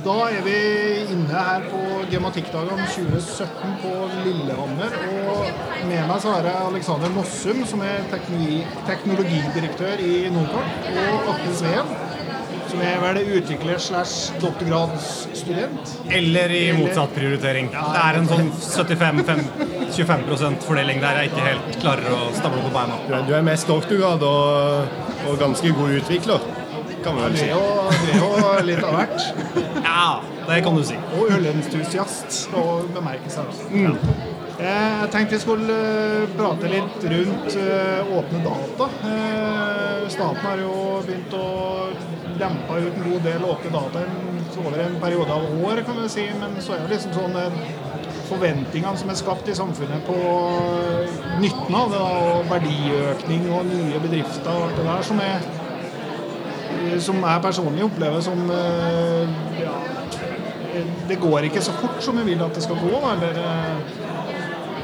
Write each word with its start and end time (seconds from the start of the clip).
Da 0.00 0.14
er 0.32 0.40
vi 0.44 0.52
inne 1.12 1.28
her 1.28 1.64
på 1.68 1.78
Gematikkdagene 2.08 2.86
2017 2.88 3.74
på 3.82 3.90
Lillehammer. 4.24 4.94
Og 5.28 5.44
med 5.90 6.06
meg 6.08 6.18
så 6.22 6.28
har 6.36 6.44
jeg 6.48 6.68
Alexander 6.70 7.10
Mossum, 7.12 7.58
som 7.68 7.82
er 7.84 8.06
teknologi, 8.12 8.62
teknologidirektør 8.88 9.96
i 10.00 10.30
Nordkort. 10.32 10.70
Og 11.02 11.28
Atle 11.34 11.52
Sveen, 11.58 11.88
som 12.70 12.78
er 12.86 12.96
vel 13.02 13.18
utvikler 13.40 13.78
slash 13.82 14.32
doktorgradsstudent. 14.40 15.92
Eller 16.20 16.48
i 16.56 16.72
motsatt 16.78 17.12
prioritering. 17.18 17.66
Det 17.74 18.00
er 18.06 18.14
en 18.22 18.28
sånn 18.30 18.48
75-25% 18.56 20.64
fordeling 20.64 20.98
der 21.04 21.14
jeg 21.20 21.26
ikke 21.34 21.44
helt 21.50 21.68
klarer 21.82 22.08
å 22.16 22.18
stable 22.38 22.60
på 22.64 22.72
beina. 22.78 22.96
Du 23.04 23.12
er, 23.18 23.22
du 23.28 23.32
er 23.36 23.44
mest 23.50 23.68
doktorgrad 23.68 24.20
og, 24.24 24.48
og 25.26 25.32
ganske 25.44 25.68
god 25.76 25.90
utvikler, 26.00 26.40
kan 27.04 27.12
vi 27.16 27.20
vel 27.26 27.34
si. 27.36 27.48
det 28.06 28.12
er 28.16 28.20
jo 28.24 28.30
litt 28.70 28.84
av 28.86 28.92
hvert. 28.96 29.20
Ja, 30.00 30.20
det 30.48 30.62
kan 30.64 30.76
du 30.76 30.84
si. 30.84 30.94
Og 31.18 31.28
ølentusiast, 31.36 32.32
skal 32.32 32.86
bemerkes 32.94 33.38
Mm. 33.70 33.82
Ja. 33.82 33.90
Jeg 34.60 35.08
tenkte 35.12 35.34
vi 35.34 35.40
skulle 35.40 35.74
eh, 35.74 36.32
prate 36.36 36.68
litt 36.68 37.04
rundt 37.12 37.56
eh, 37.56 38.16
åpne 38.18 38.40
data. 38.44 38.88
Eh, 39.10 40.08
Staten 40.08 40.40
har 40.44 40.60
jo 40.60 40.72
begynt 41.06 41.36
å 41.36 41.44
dempe 42.40 42.80
ut 42.80 42.96
en 42.96 43.06
god 43.10 43.28
del 43.28 43.44
åpne 43.44 43.72
data 43.76 44.02
over 44.60 44.80
en 44.84 44.98
periode 45.00 45.32
av 45.36 45.64
år, 45.68 45.84
kan 45.84 46.02
vi 46.02 46.08
si. 46.08 46.26
Men 46.40 46.56
så 46.64 46.76
er 46.76 46.84
det 46.84 46.96
liksom 46.96 47.16
sånn 47.16 47.36
eh, 47.40 47.62
forventningene 48.28 48.96
som 49.00 49.12
er 49.12 49.20
skapt 49.20 49.48
i 49.48 49.56
samfunnet 49.56 50.04
på 50.08 50.18
eh, 50.18 51.24
nytten 51.44 51.76
av 51.76 51.92
det, 51.92 52.04
og 52.04 52.52
verdiøkning 52.52 53.48
og 53.52 53.68
nye 53.68 54.04
bedrifter 54.04 54.52
og 54.52 54.68
alt 54.70 54.80
det 54.80 54.88
der, 54.92 55.08
som 55.12 55.24
er 55.24 55.50
som 57.00 57.18
jeg 57.22 57.42
personlig 57.44 57.84
opplever 57.84 58.22
som 58.24 58.40
eh, 58.50 59.34
ja, 59.60 59.74
det 61.08 61.20
går 61.20 61.50
ikke 61.50 61.62
så 61.64 61.74
fort 61.80 62.02
som 62.04 62.18
vi 62.20 62.32
vil 62.32 62.42
at 62.44 62.54
det 62.54 62.62
skal 62.64 62.80
gå. 62.80 63.00
Eller, 63.14 63.42
eh, 63.44 64.18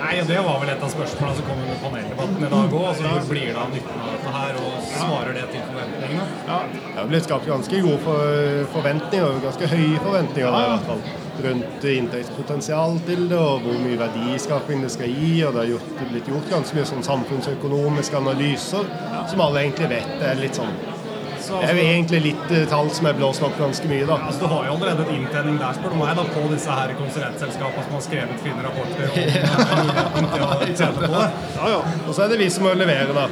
Nei, 0.07 0.23
Det 0.29 0.41
var 0.45 0.61
vel 0.61 0.71
et 0.71 0.83
av 0.83 0.91
spørsmålene 0.93 1.37
som 1.37 1.47
kom 1.49 1.61
under 1.63 1.79
paneldebatten 1.83 2.45
i 2.47 2.49
dag 2.53 2.75
òg. 2.79 2.83
Altså, 2.91 3.05
hvor 3.09 3.29
blir 3.31 3.47
det 3.49 3.57
av 3.59 3.71
nytten 3.73 4.03
av 4.05 4.11
dette 4.13 4.33
her, 4.35 4.59
og 4.61 4.75
svarer 4.93 5.33
det 5.35 5.45
til 5.51 5.63
forventningene? 5.67 6.27
Det 6.47 6.99
har 6.99 7.09
blitt 7.11 7.27
skapt 7.27 7.49
ganske 7.51 7.81
gode 7.87 8.03
for, 8.05 8.35
forventninger, 8.77 9.41
ganske 9.47 9.71
høye 9.73 10.03
forventninger 10.05 10.47
ja. 10.47 10.61
i 10.61 10.75
hvert 10.75 10.91
fall. 10.91 11.03
Rundt 11.47 11.87
inntektspotensial 11.93 13.01
til 13.09 13.25
det, 13.33 13.41
og 13.41 13.65
hvor 13.65 13.81
mye 13.83 13.99
verdiskaping 14.01 14.85
det 14.85 14.93
skal 14.95 15.11
gi. 15.11 15.33
og 15.49 15.57
Det 15.57 15.63
har 15.65 15.73
gjort, 15.73 16.05
blitt 16.13 16.31
gjort 16.33 16.53
ganske 16.53 16.79
mye 16.79 16.91
sånn 16.93 17.09
samfunnsøkonomiske 17.11 18.21
analyser, 18.21 18.93
som 19.33 19.43
alle 19.49 19.65
egentlig 19.65 19.91
vet 19.97 20.29
er 20.31 20.39
litt 20.45 20.61
sånn 20.61 20.77
Så, 21.47 21.61
Det 21.63 21.69
er 21.69 21.77
jo 21.77 21.83
altså, 21.83 21.95
egentlig 21.95 22.21
litt 22.25 22.55
eh, 22.57 22.65
tall 22.71 22.89
som 22.97 23.07
er 23.07 23.19
blåst 23.19 23.45
opp 23.47 23.59
ganske 23.61 23.91
mye, 23.91 24.07
da. 24.09 24.17
Ja, 24.19 24.31
altså, 24.31 24.41
Du 24.43 24.47
har 24.51 24.65
jo 24.67 24.73
allerede 24.77 25.05
et 25.07 25.13
inntjening 25.15 25.59
der, 25.63 25.77
spør 25.79 25.93
du 25.95 25.99
meg, 26.01 26.15
da, 26.19 26.25
på 26.37 26.47
disse 26.51 26.79
her 26.81 26.95
konsulentselskapene 26.99 27.85
som 27.87 27.99
har 27.99 28.07
skrevet 28.09 28.43
fine 28.43 28.65
rapporter 28.67 29.05
om 29.07 29.21
muligheten 29.83 30.31
til 30.33 30.47
å 30.47 30.79
tjene 30.81 30.97
på 30.97 31.13
det. 31.13 31.27
ja, 31.61 31.69
ja. 31.77 31.83
Og 32.07 32.11
så 32.17 32.27
er 32.27 32.35
det 32.35 32.41
vi 32.43 32.49
som 32.57 32.67
må 32.67 32.75
levere, 32.79 33.15
da. 33.15 33.29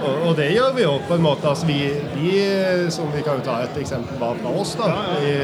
Og, 0.00 0.28
og 0.28 0.36
det 0.38 0.50
gjør 0.54 0.74
vi 0.76 0.84
jo 0.84 0.94
på 1.08 1.16
en 1.16 1.24
måte. 1.24 1.48
Altså 1.50 1.68
vi, 1.68 1.80
vi, 2.16 2.32
som 2.92 3.10
vi 3.14 3.24
kan 3.26 3.40
jo 3.40 3.46
ta 3.46 3.60
et 3.64 3.76
eksempel 3.80 4.18
bare 4.20 4.38
fra 4.40 4.54
oss, 4.62 4.74
da. 4.80 4.88
I, 5.20 5.34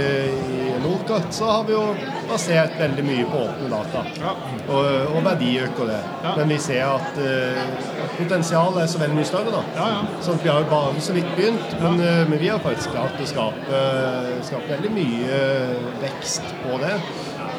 i 0.56 0.76
Nordkart 0.82 1.34
så 1.34 1.50
har 1.50 1.66
vi 1.68 1.74
jo 1.74 1.82
basert 2.30 2.76
veldig 2.80 3.04
mye 3.06 3.26
på 3.30 3.42
åpne 3.44 3.70
data. 3.72 4.04
Og, 4.66 4.88
og 5.12 5.20
verdiøker 5.26 5.92
det. 5.92 6.00
Men 6.26 6.50
vi 6.54 6.58
ser 6.62 6.84
at 6.88 7.20
uh, 7.20 7.62
potensialet 8.16 8.82
er 8.84 8.90
så 8.92 9.02
veldig 9.02 9.20
mye 9.20 9.28
større, 9.28 9.54
da. 9.54 9.90
Så 10.24 10.36
vi 10.42 10.50
har 10.50 10.64
jo 10.64 10.70
bare 10.72 11.04
så 11.04 11.16
vidt 11.16 11.30
begynt. 11.38 11.78
Men, 11.82 12.00
uh, 12.02 12.24
men 12.30 12.40
vi 12.42 12.50
har 12.52 12.62
faktisk 12.64 12.94
klart 12.96 13.20
å 13.20 13.30
skape, 13.30 13.84
skape 14.46 14.72
veldig 14.74 14.92
mye 14.96 15.40
vekst 16.04 16.54
på 16.64 16.80
det. 16.82 16.96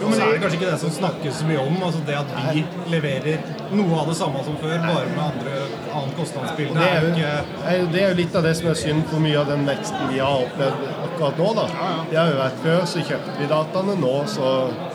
Jo, 0.02 0.10
men 0.10 0.14
så 0.20 0.26
er 0.26 0.34
det 0.34 0.42
kanskje 0.44 0.60
ikke 0.60 0.72
det 0.72 0.80
som 0.82 0.94
snakkes 0.94 1.40
så 1.42 1.48
mye 1.48 1.62
om, 1.64 1.78
altså 1.88 2.02
det 2.08 2.18
at 2.20 2.34
vi 2.54 2.64
leverer 2.94 3.48
noe 3.78 4.02
av 4.02 4.12
det 4.12 4.18
samme 4.20 4.44
som 4.46 4.58
før, 4.62 4.76
bare 4.84 5.06
med 5.14 5.24
andre, 5.26 5.56
annet 5.88 6.20
kostnadsbilde. 6.20 6.78
Det 6.78 6.90
er, 6.90 7.80
jo 7.80 7.90
det 7.94 8.04
er 8.04 8.12
jo 8.12 8.20
litt 8.22 8.38
av 8.38 8.48
det 8.48 8.54
som 8.60 8.70
er 8.72 8.80
synd 8.80 9.06
for 9.12 9.24
mye 9.24 9.40
av 9.42 9.50
den 9.52 9.66
veksten 9.68 10.12
vi 10.12 10.22
har 10.22 10.46
opplevd 10.46 10.88
akkurat 11.08 11.42
nå. 11.42 11.50
da. 11.62 11.68
Det 12.12 12.22
har 12.22 12.34
jo 12.34 12.42
vært 12.42 12.64
Før 12.68 12.86
så 12.90 13.04
kjøpte 13.06 13.38
vi 13.38 13.48
dataene, 13.52 13.96
nå 14.02 14.14
så 14.32 14.52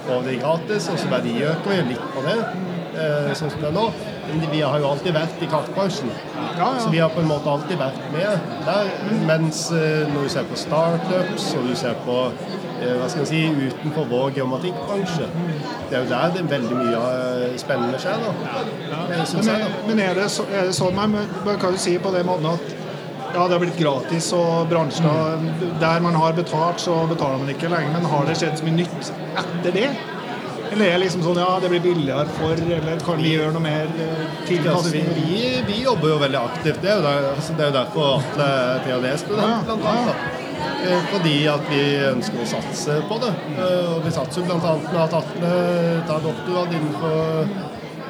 får 0.06 0.24
vi 0.26 0.38
gratis, 0.42 0.88
og 0.92 0.98
så 1.00 1.10
verdiøker 1.12 1.72
vi 1.72 1.82
litt 1.92 2.08
på 2.14 2.24
det. 2.26 2.38
Eh, 2.92 3.30
sånn 3.38 3.48
som 3.52 3.62
det 3.62 3.70
er 3.70 3.76
nå. 3.76 3.86
Men 4.28 4.42
vi 4.52 4.60
har 4.60 4.80
jo 4.80 4.91
alltid 4.92 5.14
vært 5.16 5.41
i 5.42 5.48
kraftbransjen, 5.50 6.10
så 6.56 6.91
vi 6.92 7.00
har 7.02 7.10
på 7.12 7.22
en 7.22 7.30
måte 7.30 7.50
alltid 7.50 7.80
vært 7.80 8.02
med 8.12 8.52
der. 8.66 8.91
Mens 9.28 9.64
eh, 9.74 10.04
når 10.12 10.28
du 10.28 10.32
ser 10.34 10.46
på 10.48 10.58
startups 10.60 11.48
og 11.58 11.70
du 11.70 11.74
ser 11.78 11.96
på 12.06 12.18
hva 12.98 13.09
skal 13.10 13.25
jeg 13.25 13.31
si, 13.31 13.70
utenfor 13.72 14.06
vår 14.10 14.37
geomatikkbransje, 14.38 15.28
det 15.88 15.98
er 15.98 16.04
jo 16.04 16.10
der 16.10 16.37
det 16.37 16.44
er 16.44 16.53
veldig 16.53 16.78
mye 16.78 17.03
eh, 17.09 17.56
spennende 17.60 18.00
skjer. 18.03 18.22
da. 18.22 18.32
Ja. 18.93 19.25
synes 19.25 19.50
Men, 19.50 19.75
men 19.88 20.04
er 20.06 20.15
det, 20.19 20.31
så, 20.31 20.47
er 20.53 20.70
det 20.70 20.76
sånn 20.76 20.97
man, 20.97 21.19
man 21.47 21.60
kan 21.60 21.76
jo 21.76 21.82
si 21.82 21.98
på 22.03 22.15
den 22.15 22.26
måten 22.28 22.50
at 22.53 22.78
ja, 23.32 23.47
det 23.47 23.54
har 23.54 23.60
blitt 23.62 23.78
gratis, 23.81 24.32
og 24.37 24.69
bransjer 24.69 25.44
der 25.81 26.03
man 26.04 26.16
har 26.21 26.34
betalt, 26.37 26.81
så 26.81 26.98
betaler 27.09 27.41
man 27.41 27.48
ikke 27.53 27.71
lenger. 27.72 27.94
Men 27.94 28.10
har 28.12 28.26
det 28.28 28.37
skjedd 28.41 28.59
så 28.60 28.66
mye 28.66 28.82
nytt 28.82 29.12
etter 29.41 29.76
det? 29.78 29.87
Eller 30.72 30.87
er 30.87 30.94
det 30.97 31.00
liksom 31.03 31.25
sånn 31.25 31.41
ja, 31.41 31.48
det 31.60 31.69
blir 31.69 31.82
billigere 31.84 32.25
for, 32.38 32.60
eller 32.76 33.03
kan 33.04 33.21
vi 33.21 33.34
gjøre 33.34 33.53
noe 33.56 33.65
mer 33.65 33.91
til 34.48 34.69
Altså, 34.72 34.92
vi, 34.94 35.03
vi, 35.19 35.42
vi 35.69 35.82
jobber 35.82 36.15
jo 36.15 36.21
veldig 36.22 36.41
aktivt. 36.41 36.81
Det 36.84 36.92
er 36.92 36.97
jo, 36.97 37.04
der, 37.04 37.26
altså, 37.34 37.59
det 37.59 37.66
er 37.66 37.72
jo 37.72 37.76
derfor 37.76 38.15
Atle 38.16 38.48
PhD-student, 38.87 39.69
blant 39.69 39.92
annet. 39.92 40.41
Eh, 40.82 41.02
Fordi 41.12 41.34
at 41.50 41.68
vi 41.70 41.82
ønsker 42.08 42.42
å 42.42 42.48
satse 42.56 42.96
på 43.08 43.18
det. 43.22 43.32
Eh, 43.56 43.92
Og 43.96 44.00
vi 44.06 44.10
satser 44.14 44.42
jo 44.42 44.56
annet 44.56 44.88
med 44.92 45.02
at 45.04 45.14
Atle 45.20 45.52
tar 46.08 46.24
doktorgrad 46.24 46.74
innenfor 46.78 47.46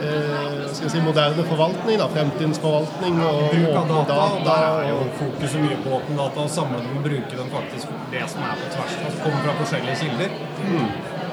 eh, 0.03 0.63
skal 0.73 0.87
jeg 0.89 0.95
si, 0.95 1.01
moderne 1.05 1.45
forvaltning. 1.51 1.99
da, 2.01 2.09
Fremtidens 2.13 2.61
forvaltning 2.63 3.21
og 3.23 3.43
bruk 3.53 3.77
av 3.77 3.85
åpne 3.85 4.05
data. 4.09 4.19
og 4.39 4.45
Der 4.49 4.67
er 4.69 4.89
jo 4.91 5.01
fokuset 5.21 5.65
mye 5.67 5.81
på 5.85 5.97
åpen 5.99 6.17
data, 6.23 6.47
og 6.47 6.51
samle 6.51 6.81
dem 6.83 6.97
og 6.99 7.05
bruke 7.09 7.41
den 7.41 7.51
faktisk 7.57 7.97
det 8.15 8.25
som 8.33 8.43
er 8.49 8.57
på 8.61 8.71
tvers, 8.77 8.97
som 8.99 9.21
kommer 9.25 9.43
fra 9.47 9.59
forskjellige 9.61 9.97
kilder. 10.05 10.39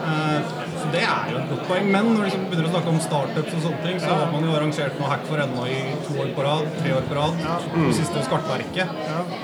Eh, 0.10 0.40
Så 0.80 0.90
det 0.94 1.02
er 1.04 1.32
jo 1.34 1.38
et 1.42 1.50
godt 1.52 1.64
poeng. 1.70 1.88
Men 1.94 2.06
når 2.14 2.20
du 2.22 2.26
liksom 2.30 2.44
begynner 2.50 2.70
å 2.70 2.74
snakke 2.74 2.92
om 2.94 3.00
startups 3.04 3.56
og 3.58 3.64
sånne 3.66 3.82
ting, 3.86 3.98
så 4.04 4.14
har 4.16 4.30
man 4.34 4.46
jo 4.48 4.54
arrangert 4.56 5.00
noe 5.00 5.10
hack 5.12 5.26
for 5.28 5.42
ennå 5.44 5.66
i 5.68 5.80
to 6.08 6.16
år 6.24 6.30
på 6.38 6.46
rad, 6.46 6.70
tre 6.80 6.94
år 6.96 7.08
på 7.10 7.18
rad. 7.20 7.42
det 7.76 7.96
siste 8.00 8.20
hos 8.20 8.30
Kartverket. 8.32 8.94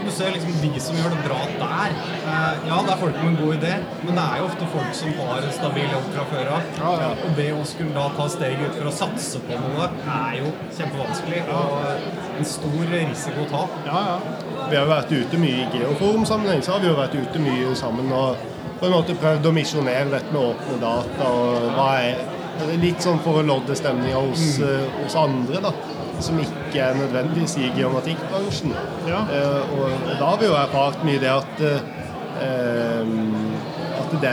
Du 0.06 0.12
ser 0.16 0.32
liksom 0.36 0.56
de 0.64 0.72
som 0.86 0.96
gjør 1.00 1.16
det 1.16 1.22
bra 1.28 1.40
der. 1.60 1.96
Eh, 2.26 2.64
Ja, 2.66 2.78
det 2.86 2.92
er 2.96 2.98
folk 3.02 3.16
med 3.20 3.28
en 3.34 3.38
god 3.42 3.54
idé, 3.58 3.74
men 4.06 4.16
det 4.18 4.24
er 4.26 4.40
jo 4.40 4.46
ofte 4.50 4.68
folk 4.74 4.94
som 4.98 5.12
har 5.20 5.44
en 5.46 5.52
stabil 5.54 5.90
jobb 5.92 6.08
fra 6.16 6.26
før 6.32 6.50
av. 6.56 6.62
Og 7.26 7.36
det 7.38 7.50
å 7.54 7.64
skulle 7.68 7.94
da 7.94 8.08
ta 8.18 8.28
steget 8.32 8.64
ut 8.70 8.80
for 8.80 8.90
å 8.90 8.96
satse 9.02 9.42
på 9.46 9.60
noe, 9.60 9.90
er 10.16 10.40
jo 10.40 10.52
kjempevanskelig. 10.78 11.44
Og 11.52 12.40
en 12.40 12.46
stor 12.56 12.90
risiko 12.96 13.46
å 13.46 13.50
ta. 13.52 13.64
Ja, 13.86 14.02
ja. 14.10 14.18
Vi 14.70 14.76
har 14.80 14.88
vært 14.90 15.12
ute 15.14 15.38
mye 15.38 15.68
i 15.68 15.80
geoforumsammenheng, 15.80 16.64
så 16.66 16.76
har 16.76 16.80
vi 16.84 16.88
jo 16.90 16.98
vært 16.98 17.16
ute 17.16 17.40
mye 17.44 17.76
sammen 17.78 18.12
og 18.16 18.36
på 18.80 18.88
en 18.88 18.96
måte 18.96 19.16
prøvd 19.20 19.50
å 19.50 19.54
misjonere 19.56 20.10
dette 20.12 20.34
med 20.34 20.42
åpne 20.42 20.80
data. 20.82 21.30
og 21.30 21.70
hva 21.76 21.92
er 22.04 22.26
Litt 22.80 23.04
sånn 23.04 23.18
for 23.20 23.42
å 23.42 23.44
lodde 23.44 23.76
stemninga 23.76 24.16
hos, 24.16 24.44
mm. 24.64 24.94
hos 25.02 25.16
andre, 25.20 25.60
da. 25.60 25.74
Som 26.24 26.38
ikke 26.40 26.86
er 26.86 26.96
nødvendigvis 26.96 27.58
i 27.60 27.68
geomatikkbransjen. 27.76 28.72
Ja. 29.10 29.26
Eh, 29.28 29.74
og, 29.76 30.06
da 30.14 30.22
har 30.22 30.40
vi 30.40 30.48
jo 30.48 30.56
erfart 30.56 31.04
mye 31.04 31.20
det 31.20 31.34
at 31.34 31.66
eh, 31.66 31.82
at 34.00 34.16
det 34.24 34.32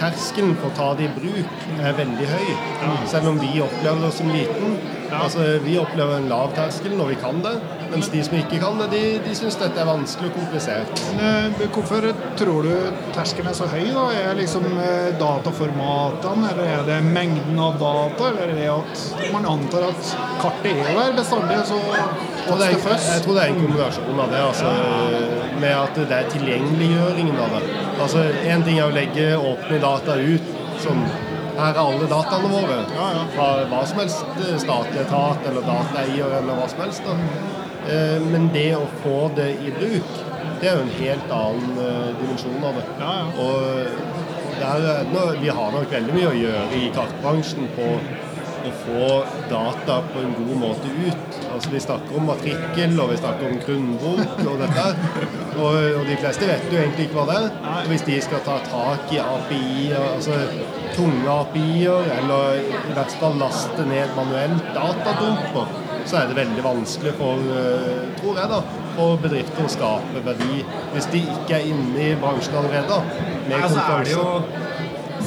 terskelen 0.00 0.56
for 0.60 0.70
å 0.70 0.76
ta 0.78 0.88
det 0.98 1.08
i 1.08 1.12
bruk 1.14 1.68
er 1.80 1.98
veldig 1.98 2.30
høy. 2.30 2.48
Selv 3.10 3.32
om 3.32 3.40
vi 3.40 3.60
opplever 3.64 4.02
det 4.06 4.14
som 4.16 4.32
liten. 4.32 4.80
Altså, 5.10 5.42
vi 5.64 5.74
opplever 5.80 6.20
en 6.20 6.28
lav 6.30 6.52
terskel 6.54 6.94
når 6.94 7.08
vi 7.10 7.16
kan 7.18 7.40
det, 7.42 7.56
mens 7.90 8.08
de 8.12 8.20
som 8.22 8.36
ikke 8.38 8.60
kan 8.62 8.78
det, 8.78 8.86
de, 8.92 9.00
de 9.24 9.32
syns 9.34 9.58
dette 9.58 9.80
er 9.82 9.88
vanskelig 9.88 10.30
og 10.30 10.36
komplisert. 10.38 11.02
Men 11.18 11.56
eh, 11.58 11.64
hvorfor 11.74 12.06
tror 12.38 12.68
du 12.68 13.00
terskelen 13.16 13.50
er 13.50 13.56
så 13.58 13.66
høy? 13.72 13.88
da? 13.90 14.04
Er 14.14 14.28
det 14.30 14.44
liksom 14.44 14.68
eh, 14.70 15.10
dataformatene, 15.18 16.52
eller 16.52 16.70
er 16.76 16.86
det 16.86 17.00
mengden 17.08 17.58
av 17.58 17.80
data, 17.82 18.30
eller 18.30 18.54
er 18.54 18.60
det 18.60 18.70
at 18.76 19.32
man 19.34 19.50
antar 19.50 19.88
at 19.90 20.14
kartet 20.44 20.78
er 20.78 20.94
der 20.94 21.18
bestandig, 21.18 21.58
så 21.66 21.82
Det 22.58 22.66
er, 22.66 22.76
jeg 23.14 23.22
tror 23.24 23.36
det 23.36 23.42
er 23.42 23.52
en 23.52 23.60
kombinasjon 23.60 24.22
av 24.24 24.32
det, 24.32 24.40
altså, 24.50 24.70
med 25.60 25.74
at 25.76 26.00
det 26.00 26.16
er 26.16 26.30
tilgjengeliggjøringen 26.34 27.42
av 27.44 27.56
det. 27.56 27.62
Altså, 28.00 28.24
Én 28.48 28.64
ting 28.66 28.80
er 28.80 28.88
å 28.88 28.94
legge 28.94 29.28
åpne 29.38 29.80
data 29.82 30.16
ut 30.18 30.56
som 30.80 31.04
her 31.60 31.74
er 31.74 31.80
alle 31.82 32.08
dataene 32.08 32.50
våre. 32.52 32.78
Fra 33.34 33.48
hva 33.70 33.80
som 33.88 34.00
helst 34.00 34.40
eh, 34.40 34.56
statlig 34.62 35.02
etat 35.04 35.48
eller 35.50 35.66
dataeier 35.66 36.38
eller 36.40 36.56
hva 36.56 36.68
som 36.72 36.84
helst. 36.86 37.06
Da. 37.06 37.16
Eh, 37.90 38.16
Men 38.32 38.48
det 38.54 38.70
å 38.78 38.86
få 39.04 39.18
det 39.36 39.50
i 39.60 39.74
bruk, 39.76 40.16
det 40.60 40.70
er 40.70 40.78
jo 40.78 40.86
en 40.86 40.96
helt 41.00 41.36
annen 41.36 41.82
eh, 41.84 42.08
dimensjon 42.22 42.64
av 42.70 42.80
det. 42.80 42.86
Og 43.44 43.60
der, 44.60 44.88
er 44.94 45.38
vi 45.40 45.52
har 45.60 45.76
nok 45.76 45.92
veldig 45.92 46.16
mye 46.16 46.32
å 46.32 46.40
gjøre 46.40 46.66
i 46.80 46.90
kartbransjen 46.96 47.70
på 47.76 47.92
å 48.66 48.72
få 48.82 49.08
data 49.50 50.00
på 50.12 50.22
en 50.22 50.32
god 50.38 50.56
måte 50.60 50.92
ut. 51.06 51.38
Altså 51.50 51.72
Vi 51.72 51.82
snakker 51.82 52.18
om 52.18 52.28
matrikkel, 52.30 52.96
og 53.00 53.12
vi 53.12 53.18
snakker 53.20 53.50
om 53.50 53.60
grunnbok 53.64 54.42
og 54.44 54.62
dette. 54.62 54.86
Og, 55.60 55.76
og 56.00 56.04
de 56.08 56.18
fleste 56.20 56.48
vet 56.48 56.66
jo 56.70 56.80
egentlig 56.80 57.08
ikke 57.08 57.20
hva 57.20 57.26
det 57.30 57.38
er. 57.40 57.48
Og 57.82 57.92
hvis 57.92 58.06
de 58.08 58.18
skal 58.24 58.44
ta 58.46 58.58
tak 58.68 59.12
i 59.14 59.20
API-er, 59.24 60.08
altså 60.16 60.38
tunge 60.96 61.36
API-er, 61.36 62.10
eller 62.18 62.60
i 62.60 62.96
hvert 62.96 63.20
fall 63.22 63.38
laste 63.40 63.86
ned 63.88 64.16
manuelt 64.18 64.74
datadumper, 64.76 65.78
så 66.08 66.22
er 66.22 66.30
det 66.30 66.36
veldig 66.40 66.64
vanskelig 66.64 67.12
for, 67.18 67.50
eh, 67.56 68.06
tror 68.20 68.38
jeg, 68.40 68.48
da, 68.50 68.60
for 68.96 69.20
bedrifter 69.22 69.66
å 69.66 69.70
skape 69.70 70.24
verdi 70.24 70.64
hvis 70.94 71.08
de 71.12 71.22
ikke 71.36 71.58
er 71.58 71.68
inne 71.70 72.08
i 72.08 72.18
bransjen 72.20 72.56
allerede. 72.62 73.00
med 73.48 73.62
Altså 73.62 73.84
er 73.84 74.04
det 74.04 74.16
jo. 74.16 74.26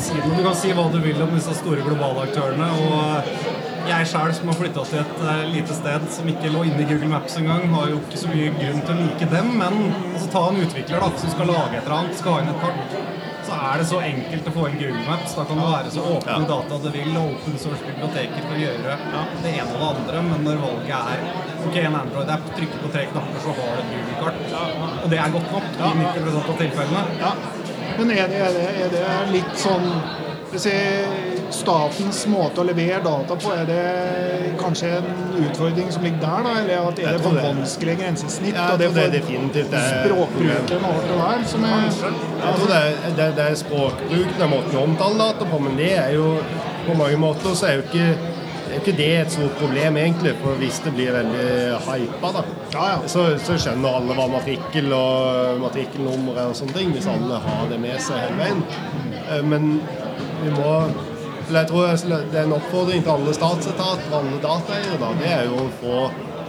Si, 0.03 0.13
Du 0.23 0.44
kan 0.44 0.55
si 0.55 0.73
hva 0.75 0.85
du 0.94 1.00
vil 1.03 1.21
om 1.25 1.31
disse 1.35 1.55
store 1.59 1.81
globale 1.85 2.27
aktørene. 2.27 2.67
og 2.88 3.61
jeg 3.83 4.07
sjøl 4.07 4.31
som 4.35 4.47
har 4.47 4.55
flytta 4.55 4.83
til 4.88 5.00
et 5.01 5.23
eh, 5.27 5.41
lite 5.51 5.75
sted 5.75 6.05
som 6.15 6.29
ikke 6.31 6.51
lå 6.53 6.61
inne 6.69 6.85
i 6.85 6.88
Google 6.88 7.09
Maps 7.11 7.35
engang, 7.39 7.65
har 7.73 7.89
jo 7.91 7.97
ikke 8.00 8.21
så 8.21 8.29
mye 8.31 8.53
grunn 8.55 8.79
til 8.88 8.94
å 8.95 9.00
like 9.01 9.27
dem. 9.33 9.50
Men 9.59 9.75
altså, 10.13 10.29
ta 10.31 10.44
en 10.50 10.61
utvikler 10.63 11.03
da, 11.03 11.09
som 11.19 11.33
skal 11.35 11.51
lage 11.51 11.75
et 11.75 11.83
eller 11.83 11.97
annet, 11.97 12.15
skal 12.21 12.38
ha 12.38 12.45
inn 12.45 12.53
et 12.53 12.61
kart. 12.63 12.95
Så 13.44 13.57
er 13.59 13.81
det 13.81 13.88
så 13.89 13.97
enkelt 14.00 14.45
å 14.47 14.53
få 14.55 14.69
inn 14.69 14.77
Google 14.79 15.03
Maps. 15.09 15.33
Da 15.35 15.44
kan 15.50 15.59
det 15.59 15.65
være 15.67 15.91
så 15.91 16.06
åpne 16.13 16.31
Ja. 16.31 16.45
data 16.53 16.77
det 16.85 16.94
vil, 16.95 17.09
og 17.19 17.33
open 17.35 17.57
source-biblioteker 17.59 18.45
kan 18.47 18.61
gjøre 18.63 18.95
det 19.44 19.51
ene 19.51 19.67
og 19.75 19.81
det 19.83 19.89
andre. 19.89 20.21
Men 20.29 20.47
når 20.47 20.61
valget 20.63 20.95
er 20.95 21.19
ok, 21.67 21.75
en 21.83 21.99
Android-app, 22.03 22.47
trykker 22.56 22.79
på 22.85 22.94
tre 22.95 23.03
knapper, 23.11 23.39
så 23.44 23.51
har 23.59 23.75
du 23.75 23.83
et 23.83 23.91
Google-kart. 23.91 24.39
Og 25.03 25.09
det 25.11 25.19
er 25.19 25.35
godt 25.35 25.51
nok 25.51 25.67
i 25.75 25.91
90 25.99 26.39
av 26.39 26.57
tilfellene. 26.63 27.03
Men 27.98 28.12
er 28.12 28.28
det, 28.28 28.42
er 28.42 28.54
det, 28.57 28.68
er 28.81 28.94
det 28.98 29.07
litt 29.34 29.56
sånn 29.62 29.88
si, 30.57 30.74
Statens 31.54 32.24
måte 32.25 32.63
å 32.63 32.66
levere 32.66 32.98
data 33.06 33.36
på, 33.38 33.51
er 33.54 33.68
det 33.69 34.54
kanskje 34.57 34.90
en 34.98 35.36
utfordring 35.44 35.92
som 35.94 36.06
ligger 36.06 36.24
der? 36.24 36.48
da, 36.48 36.54
Eller 36.63 36.88
at 36.90 37.01
er 37.04 37.18
det 37.18 37.22
for 37.22 37.38
vanskelig 37.38 37.95
grensesnitt? 38.00 38.56
Ja, 38.57 38.72
og 38.74 38.81
det 38.81 38.90
det 38.95 39.04
er 39.04 39.13
definitivt 39.19 39.75
språkbruken 39.78 40.88
og 40.90 40.95
alt 40.95 41.10
det 41.12 41.19
der 41.22 41.45
som 41.51 41.68
er 41.69 41.86
ja, 41.86 42.54
det 42.57 42.80
er, 42.80 42.98
det, 43.19 43.28
det 43.38 43.45
er 43.45 43.57
språkbruken 43.62 44.45
av 44.48 44.54
måten 44.56 44.80
å 44.80 44.86
omtale 44.88 45.19
data 45.22 45.50
på, 45.54 45.62
men 45.68 45.78
det 45.78 45.92
er 46.00 46.16
jo 46.18 46.31
på 46.88 46.98
mange 47.00 47.19
måter 47.22 47.54
så 47.56 47.69
er 47.69 47.78
jo 47.80 47.86
ikke, 47.86 48.07
er 48.73 48.81
ikke 48.81 48.95
det 48.97 49.09
et 49.21 49.31
stort 49.31 49.55
problem, 49.59 49.97
egentlig. 50.01 50.33
For 50.41 50.59
hvis 50.61 50.79
det 50.85 50.93
blir 50.95 51.13
veldig 51.15 51.47
hypa, 51.87 52.33
da, 52.37 52.43
Ja, 52.73 52.83
ja. 52.89 52.97
Så, 53.07 53.25
så 53.45 53.57
skjønner 53.61 53.99
alle 53.99 54.17
hva 54.17 54.27
matrikkel 54.31 54.91
og 54.97 55.61
matrikkelnummer 55.61 56.39
er 56.41 56.51
og 56.51 56.57
sånne 56.57 56.77
ting, 56.77 56.93
hvis 56.95 57.09
alle 57.11 57.39
har 57.47 57.65
det 57.71 57.79
med 57.83 57.99
seg 58.01 58.21
hele 58.25 58.39
veien. 58.41 58.63
Eh, 59.29 59.41
Men 59.45 59.75
vi 60.43 60.53
må 60.57 60.75
eller 61.43 61.59
jeg 61.59 61.67
tror 61.69 62.21
det 62.31 62.39
er 62.39 62.45
en 62.47 62.55
oppfordring 62.55 63.01
til 63.03 63.11
alle 63.11 63.33
statsetater 63.35 64.05
og 64.13 64.19
alle 64.21 64.37
dataeiere. 64.43 64.99
da, 65.01 65.09
Det 65.19 65.31
er 65.33 65.43
jo 65.49 65.57
å 65.59 65.71
få 65.81 65.97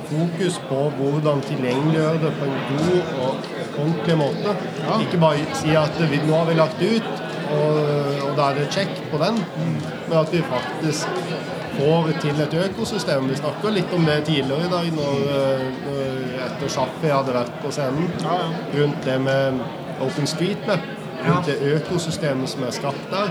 fokus 0.07 0.59
på 0.69 0.81
hvordan 0.99 1.43
tilgjengeliggjøre 1.49 2.21
det 2.23 2.31
på 2.39 2.47
en 2.47 2.61
god 2.69 3.11
og 3.25 3.49
ordentlig 3.83 4.17
måte. 4.21 4.55
Ikke 5.03 5.21
bare 5.25 5.59
si 5.59 5.75
at 5.79 5.99
vi, 5.99 6.21
nå 6.29 6.37
har 6.39 6.47
vi 6.47 6.57
lagt 6.61 6.79
det 6.79 6.93
ut, 6.99 7.11
og, 7.57 7.81
og 8.29 8.33
da 8.39 8.51
er 8.53 8.61
det 8.61 8.71
check 8.77 8.95
på 9.11 9.21
den. 9.25 9.41
Men 10.07 10.17
at 10.21 10.33
vi 10.33 10.45
faktisk 10.47 11.09
får 11.79 12.11
til 12.23 12.43
et 12.45 12.59
økosystem. 12.65 13.29
Vi 13.31 13.39
snakka 13.39 13.73
litt 13.75 13.95
om 13.97 14.05
det 14.09 14.19
tidligere 14.29 14.67
i 14.67 14.73
dag, 14.73 14.91
når, 14.99 15.23
eh, 15.37 15.65
når 15.87 16.05
etter 16.47 16.75
Sjappi 16.77 17.13
hadde 17.13 17.35
vært 17.35 17.57
på 17.63 17.73
scenen, 17.75 18.11
rundt 18.75 19.05
det 19.05 19.21
med 19.21 19.65
OpenStreetMap. 20.05 20.93
Rundt 21.25 21.47
det 21.47 21.55
økosystemet 21.77 22.51
som 22.53 22.67
er 22.67 22.73
skapt 22.77 23.05
der. 23.11 23.31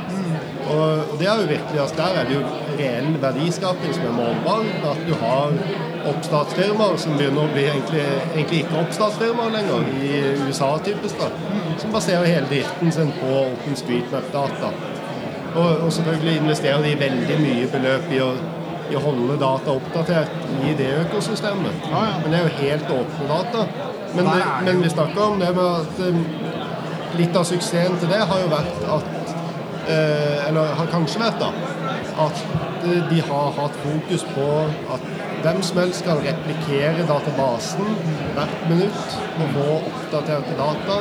Og, 0.66 1.12
og 1.12 1.20
det 1.20 1.28
er 1.28 1.42
jo 1.42 1.48
virkelig, 1.48 1.80
altså 1.82 1.96
Der 1.98 2.16
er 2.20 2.24
det 2.30 2.36
jo 2.40 2.44
reell 2.80 3.22
verdiskaping 3.22 3.94
som 3.94 4.08
er 4.08 4.16
målbar. 4.18 4.64
At 4.92 5.04
du 5.08 5.14
har 5.22 5.54
oppstartsfirmaer 6.14 6.98
som 6.98 7.20
begynner 7.20 7.46
å 7.46 7.52
bli 7.54 7.68
egentlig, 7.68 8.08
egentlig 8.34 8.64
ikke 8.64 8.82
oppstartsfirmaer 8.82 9.54
lenger, 9.58 9.86
i 10.02 10.24
USA 10.48 10.72
typisk, 10.88 11.22
da, 11.22 11.30
som 11.78 11.94
baserer 11.94 12.26
hele 12.28 12.50
driften 12.50 12.92
sin 12.98 13.14
på 13.22 13.38
OpenStreetMap-data. 13.44 14.74
Og, 15.56 15.70
og 15.86 15.94
selvfølgelig 15.94 16.36
investerer 16.42 16.82
de 16.82 16.94
veldig 17.00 17.40
mye 17.42 17.66
beløp 17.74 18.12
i 18.14 18.22
å, 18.26 18.30
i 18.92 18.98
å 18.98 19.02
holde 19.04 19.38
data 19.42 19.76
oppdatert 19.76 20.48
i 20.66 20.74
det 20.78 20.90
økosystemet. 21.04 21.90
Ja, 21.92 22.06
ja. 22.10 22.16
Men 22.24 22.34
det 22.34 22.40
er 22.40 22.48
jo 22.48 22.56
helt 22.62 22.96
åpne 22.98 23.30
data. 23.30 23.68
Men, 24.16 24.30
det, 24.30 24.48
men 24.66 24.82
vi 24.84 24.90
snakker 24.94 25.22
om 25.28 25.40
det 25.42 25.52
med 25.58 25.68
at 25.68 26.02
um, 26.08 26.24
litt 27.18 27.38
av 27.38 27.46
suksessen 27.50 28.00
til 28.02 28.12
det 28.14 28.22
har 28.30 28.42
jo 28.42 28.50
vært 28.52 28.86
at 28.98 29.10
eh, 29.90 30.48
Eller 30.48 30.74
har 30.80 30.90
kanskje 30.92 31.22
vært 31.22 31.42
da 31.42 31.52
at 32.24 32.42
eh, 32.86 33.00
de 33.10 33.22
har 33.26 33.54
hatt 33.58 33.78
fokus 33.84 34.26
på 34.34 34.48
at 34.96 35.06
hvem 35.44 35.62
som 35.66 35.80
helst 35.82 36.04
skal 36.04 36.22
replikere 36.24 37.06
databasen 37.10 37.96
hvert 38.36 38.68
minutt 38.70 39.18
og 39.44 39.56
få 39.58 39.70
oppdaterte 39.80 40.58
data 40.60 41.00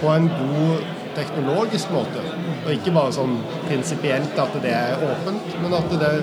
på 0.00 0.12
en 0.14 0.30
god 0.38 1.03
teknologisk 1.16 1.92
måte. 1.94 2.22
Og 2.64 2.72
ikke 2.74 2.94
bare 2.94 3.14
sånn 3.16 3.36
prinsipielt 3.68 4.38
at 4.40 4.58
det 4.64 4.72
er 4.74 5.04
åpent, 5.04 5.56
men 5.62 5.76
at 5.78 5.94
det 6.00 6.14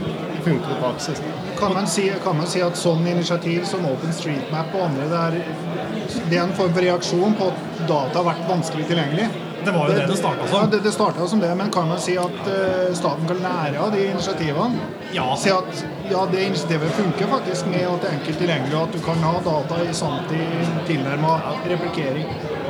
funker 0.42 0.74
i 0.74 0.80
praksis. 0.82 1.22
Kan 1.60 1.76
man, 1.78 1.88
si, 1.88 2.08
kan 2.24 2.38
man 2.38 2.50
si 2.50 2.64
at 2.66 2.80
sånn 2.80 3.06
initiativ 3.08 3.68
som 3.70 3.86
OpenStreetMap 3.86 4.74
og 4.74 4.88
andre, 4.88 5.08
det 5.12 5.22
er, 5.22 6.26
det 6.32 6.40
er 6.40 6.44
en 6.48 6.58
form 6.58 6.74
for 6.74 6.82
reaksjon 6.82 7.38
på 7.38 7.52
at 7.52 7.86
data 7.86 8.22
har 8.22 8.30
vært 8.32 8.48
vanskelig 8.50 8.90
tilgjengelig? 8.90 9.30
Det 9.66 9.72
var 9.72 9.90
jo 9.90 9.96
det 9.96 10.06
det 10.10 10.18
starta 10.18 10.42
Ja, 10.42 10.48
som. 10.60 10.70
det, 10.72 10.80
det 10.80 10.92
starta 10.92 11.28
som 11.28 11.40
det, 11.40 11.56
men 11.56 11.70
kan 11.72 11.88
man 11.88 12.00
si 12.02 12.16
at 12.18 12.40
uh, 12.48 12.94
staten 12.98 13.28
kan 13.30 13.44
lære 13.44 13.78
av 13.80 13.92
de 13.94 14.08
initiativene? 14.10 14.88
Ja. 15.14 15.28
Si 15.38 15.52
at 15.54 15.84
ja, 16.10 16.24
det 16.32 16.48
initiativet 16.48 16.96
funker 16.98 17.30
faktisk 17.36 17.70
med 17.70 17.86
at 17.86 18.02
det 18.02 18.10
er 18.10 18.18
enkelt 18.18 18.42
tilgjengelig, 18.42 18.76
og 18.80 18.88
at 18.88 18.98
du 18.98 19.04
kan 19.06 19.22
ha 19.28 19.36
data 19.46 19.84
i 19.86 19.94
sanntid 19.94 20.74
tilnærma 20.90 21.36
replikering. 21.70 22.26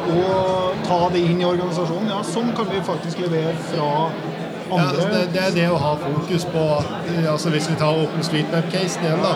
Og 0.10 0.78
ta 0.88 1.00
det 1.14 1.22
inn 1.30 1.42
i 1.42 1.46
organisasjonen. 1.48 2.10
Ja, 2.12 2.22
sånn 2.26 2.52
kan 2.58 2.70
vi 2.72 2.82
faktisk 2.86 3.22
levere 3.26 3.54
fra 3.72 3.90
Ja, 4.72 4.78
altså 4.78 5.04
andre. 5.04 5.20
det, 5.20 5.22
det 5.36 5.42
er 5.44 5.56
det 5.58 5.68
å 5.74 5.78
ha 5.82 5.92
fokus 6.00 6.46
på 6.48 6.62
eh, 7.12 7.26
altså 7.32 7.52
Hvis 7.52 7.66
vi 7.68 7.76
tar 7.80 7.98
OpenStreetMap-casen 8.06 9.04
igjen, 9.04 9.24
da. 9.26 9.34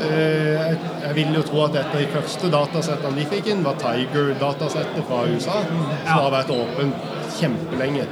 eh, 0.00 0.54
Jeg, 0.56 0.78
jeg 1.02 1.14
vil 1.18 1.34
jo 1.36 1.42
tro 1.50 1.64
at 1.66 1.76
et 1.76 1.92
av 1.92 2.00
de 2.00 2.06
første 2.14 2.50
datasettene 2.54 3.18
de 3.20 3.26
fikk 3.34 3.50
inn, 3.52 3.64
var 3.66 3.76
Tiger-datasettet 3.82 5.04
fra 5.10 5.26
USA. 5.28 5.58
Som 5.68 6.16
har 6.22 6.30
vært 6.38 6.54
åpent 6.56 7.10
kjempelenge. 7.36 8.06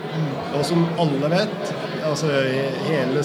Og 0.56 0.64
som 0.66 0.84
alle 1.00 1.28
vet, 1.32 1.72
altså 2.04 2.28
hele 2.87 3.20
å 3.20 3.25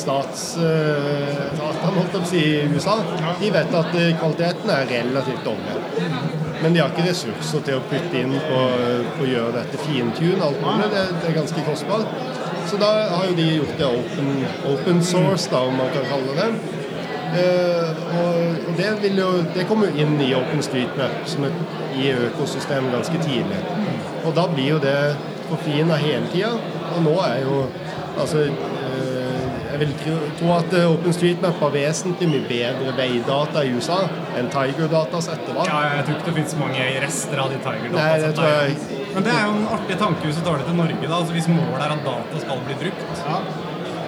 si, 2.29 2.39
i 2.39 2.65
USA, 2.71 2.97
de 3.41 3.51
vet 3.51 3.77
at 3.83 3.95
eh, 3.99 4.11
kvaliteten 4.19 4.73
er 4.79 4.89
relativt 4.95 5.43
dårlig. 5.47 6.44
Men 6.63 6.73
de 6.73 6.81
har 6.81 6.93
ikke 6.93 7.09
ressurser 7.09 7.65
til 7.67 7.79
å 7.79 7.83
putte 7.89 8.21
inn 8.21 8.33
på, 8.47 8.61
på 9.17 9.25
å 9.25 9.29
gjøre 9.29 9.57
dette 9.59 9.81
fintune. 9.83 10.39
alt 10.45 10.61
mulig. 10.63 10.89
Det, 10.93 11.03
det 11.21 11.29
er 11.29 11.37
ganske 11.41 11.65
kostbart. 11.67 12.15
Så 12.65 12.79
da 12.81 12.91
har 13.11 13.27
jo 13.29 13.35
de 13.37 13.49
gjort 13.59 13.75
det 13.77 13.89
open, 13.99 14.31
open 14.71 15.03
source, 15.03 15.49
da, 15.51 15.61
om 15.67 15.77
man 15.77 15.91
kan 15.93 16.07
kalle 16.09 16.37
det. 16.39 16.49
Eh, 17.35 17.89
og 18.19 18.77
det, 18.77 18.89
vil 19.01 19.19
jo, 19.19 19.29
det 19.55 19.65
kommer 19.69 19.91
jo 19.91 20.05
inn 20.05 20.15
i 20.23 20.31
OpenStreetMap 20.37 21.25
som 21.29 21.47
et, 21.47 21.57
i 21.99 22.11
økosystemet 22.13 22.93
ganske 22.95 23.21
tidlig. 23.25 23.59
Og 24.23 24.33
da 24.37 24.47
blir 24.51 24.75
jo 24.75 24.79
det 24.83 24.97
forfina 25.49 25.99
hele 25.99 26.29
tida. 26.33 26.55
Og 26.95 27.03
nå 27.05 27.15
er 27.25 27.41
jo 27.43 27.59
altså 28.21 28.47
Jeg 29.75 29.81
vil 29.81 29.95
tro, 30.39 30.51
at 30.55 30.73
eh, 30.77 30.85
OpenStreetMap 30.87 31.57
har 31.59 31.71
vesentlig 31.73 32.27
mye 32.31 32.43
bedre 32.47 32.93
veidata 32.95 33.63
i 33.67 33.73
USA 33.75 33.97
enn 34.39 34.47
Tiger-datasettet 34.53 35.41
ettervalg. 35.43 35.67
Ja, 35.67 35.97
jeg 35.97 36.05
tror 36.07 36.15
ikke 36.15 36.29
det 36.29 36.35
finnes 36.37 36.55
mange 36.61 36.85
rester 37.03 37.41
av 37.43 37.51
de 37.51 37.57
Tiger-datasettene. 37.65 38.35
tror 38.37 38.47
jeg 38.53 39.03
Men 39.15 39.25
det 39.27 39.33
er 39.35 39.43
jo 39.43 39.53
en 39.57 39.67
artig 39.77 39.97
tanke 39.99 40.29
hvis 40.29 40.39
du 40.39 40.43
tar 40.47 40.61
det 40.61 40.67
til 40.69 40.77
Norge. 40.79 41.01
da, 41.01 41.15
altså 41.19 41.35
Hvis 41.35 41.49
målet 41.51 41.83
er 41.83 41.95
at 41.97 42.05
data 42.07 42.43
skal 42.45 42.63
bli 42.69 42.77
brukt, 42.85 43.03
Ja. 43.25 43.41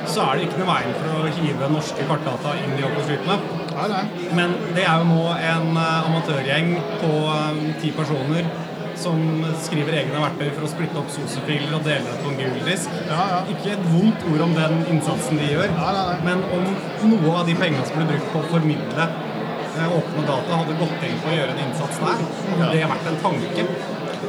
så 0.07 0.23
er 0.23 0.39
det 0.39 0.47
ikke 0.47 0.61
noe 0.63 0.71
veien 0.71 0.93
for 1.01 1.19
å 1.19 1.33
hive 1.35 1.69
norske 1.75 2.07
kartdata 2.07 2.55
inn 2.63 2.77
i 2.79 2.87
OpenStreetMap. 2.87 3.41
Nei. 3.77 4.03
Men 4.39 4.55
det 4.73 4.87
er 4.87 5.03
jo 5.03 5.09
nå 5.11 5.25
en 5.35 5.67
eh, 5.83 6.07
amatørgjeng 6.07 6.71
på 7.03 7.11
eh, 7.35 7.59
ti 7.83 7.91
personer 7.91 8.47
som 9.01 9.21
skriver 9.63 9.99
egne 10.01 10.21
verktøy 10.21 10.49
for 10.55 10.67
å 10.67 10.71
splitte 10.71 10.99
opp 11.01 11.11
SOSE-filer 11.13 11.75
og 11.77 11.85
dele 11.85 12.05
det 12.05 12.17
på 12.23 12.31
en 12.31 12.39
Google-disk. 12.41 12.95
Ja, 13.09 13.23
ja. 13.33 13.39
Ikke 13.53 13.73
et 13.75 13.85
vondt 13.93 14.25
ord 14.31 14.43
om 14.47 14.55
den 14.57 14.79
innsatsen 14.93 15.41
de 15.41 15.51
gjør, 15.53 15.69
ja, 15.77 16.05
men 16.25 16.43
om 16.55 16.67
noe 17.13 17.35
av 17.41 17.49
de 17.49 17.57
pengene 17.59 17.85
som 17.87 17.99
ble 17.99 18.07
brukt 18.11 18.31
på 18.33 18.41
å 18.41 18.49
formidle 18.51 19.05
eh, 19.07 19.97
åpne 19.99 20.25
data, 20.27 20.63
hadde 20.63 20.79
gått 20.81 21.05
inn 21.09 21.21
på 21.23 21.31
å 21.31 21.37
gjøre 21.37 21.55
en 21.55 21.63
innsats 21.67 22.01
der, 22.03 22.25
hadde 22.49 22.73
det 22.73 22.89
vært 22.93 23.13
en 23.13 23.21
tanke. 23.25 23.69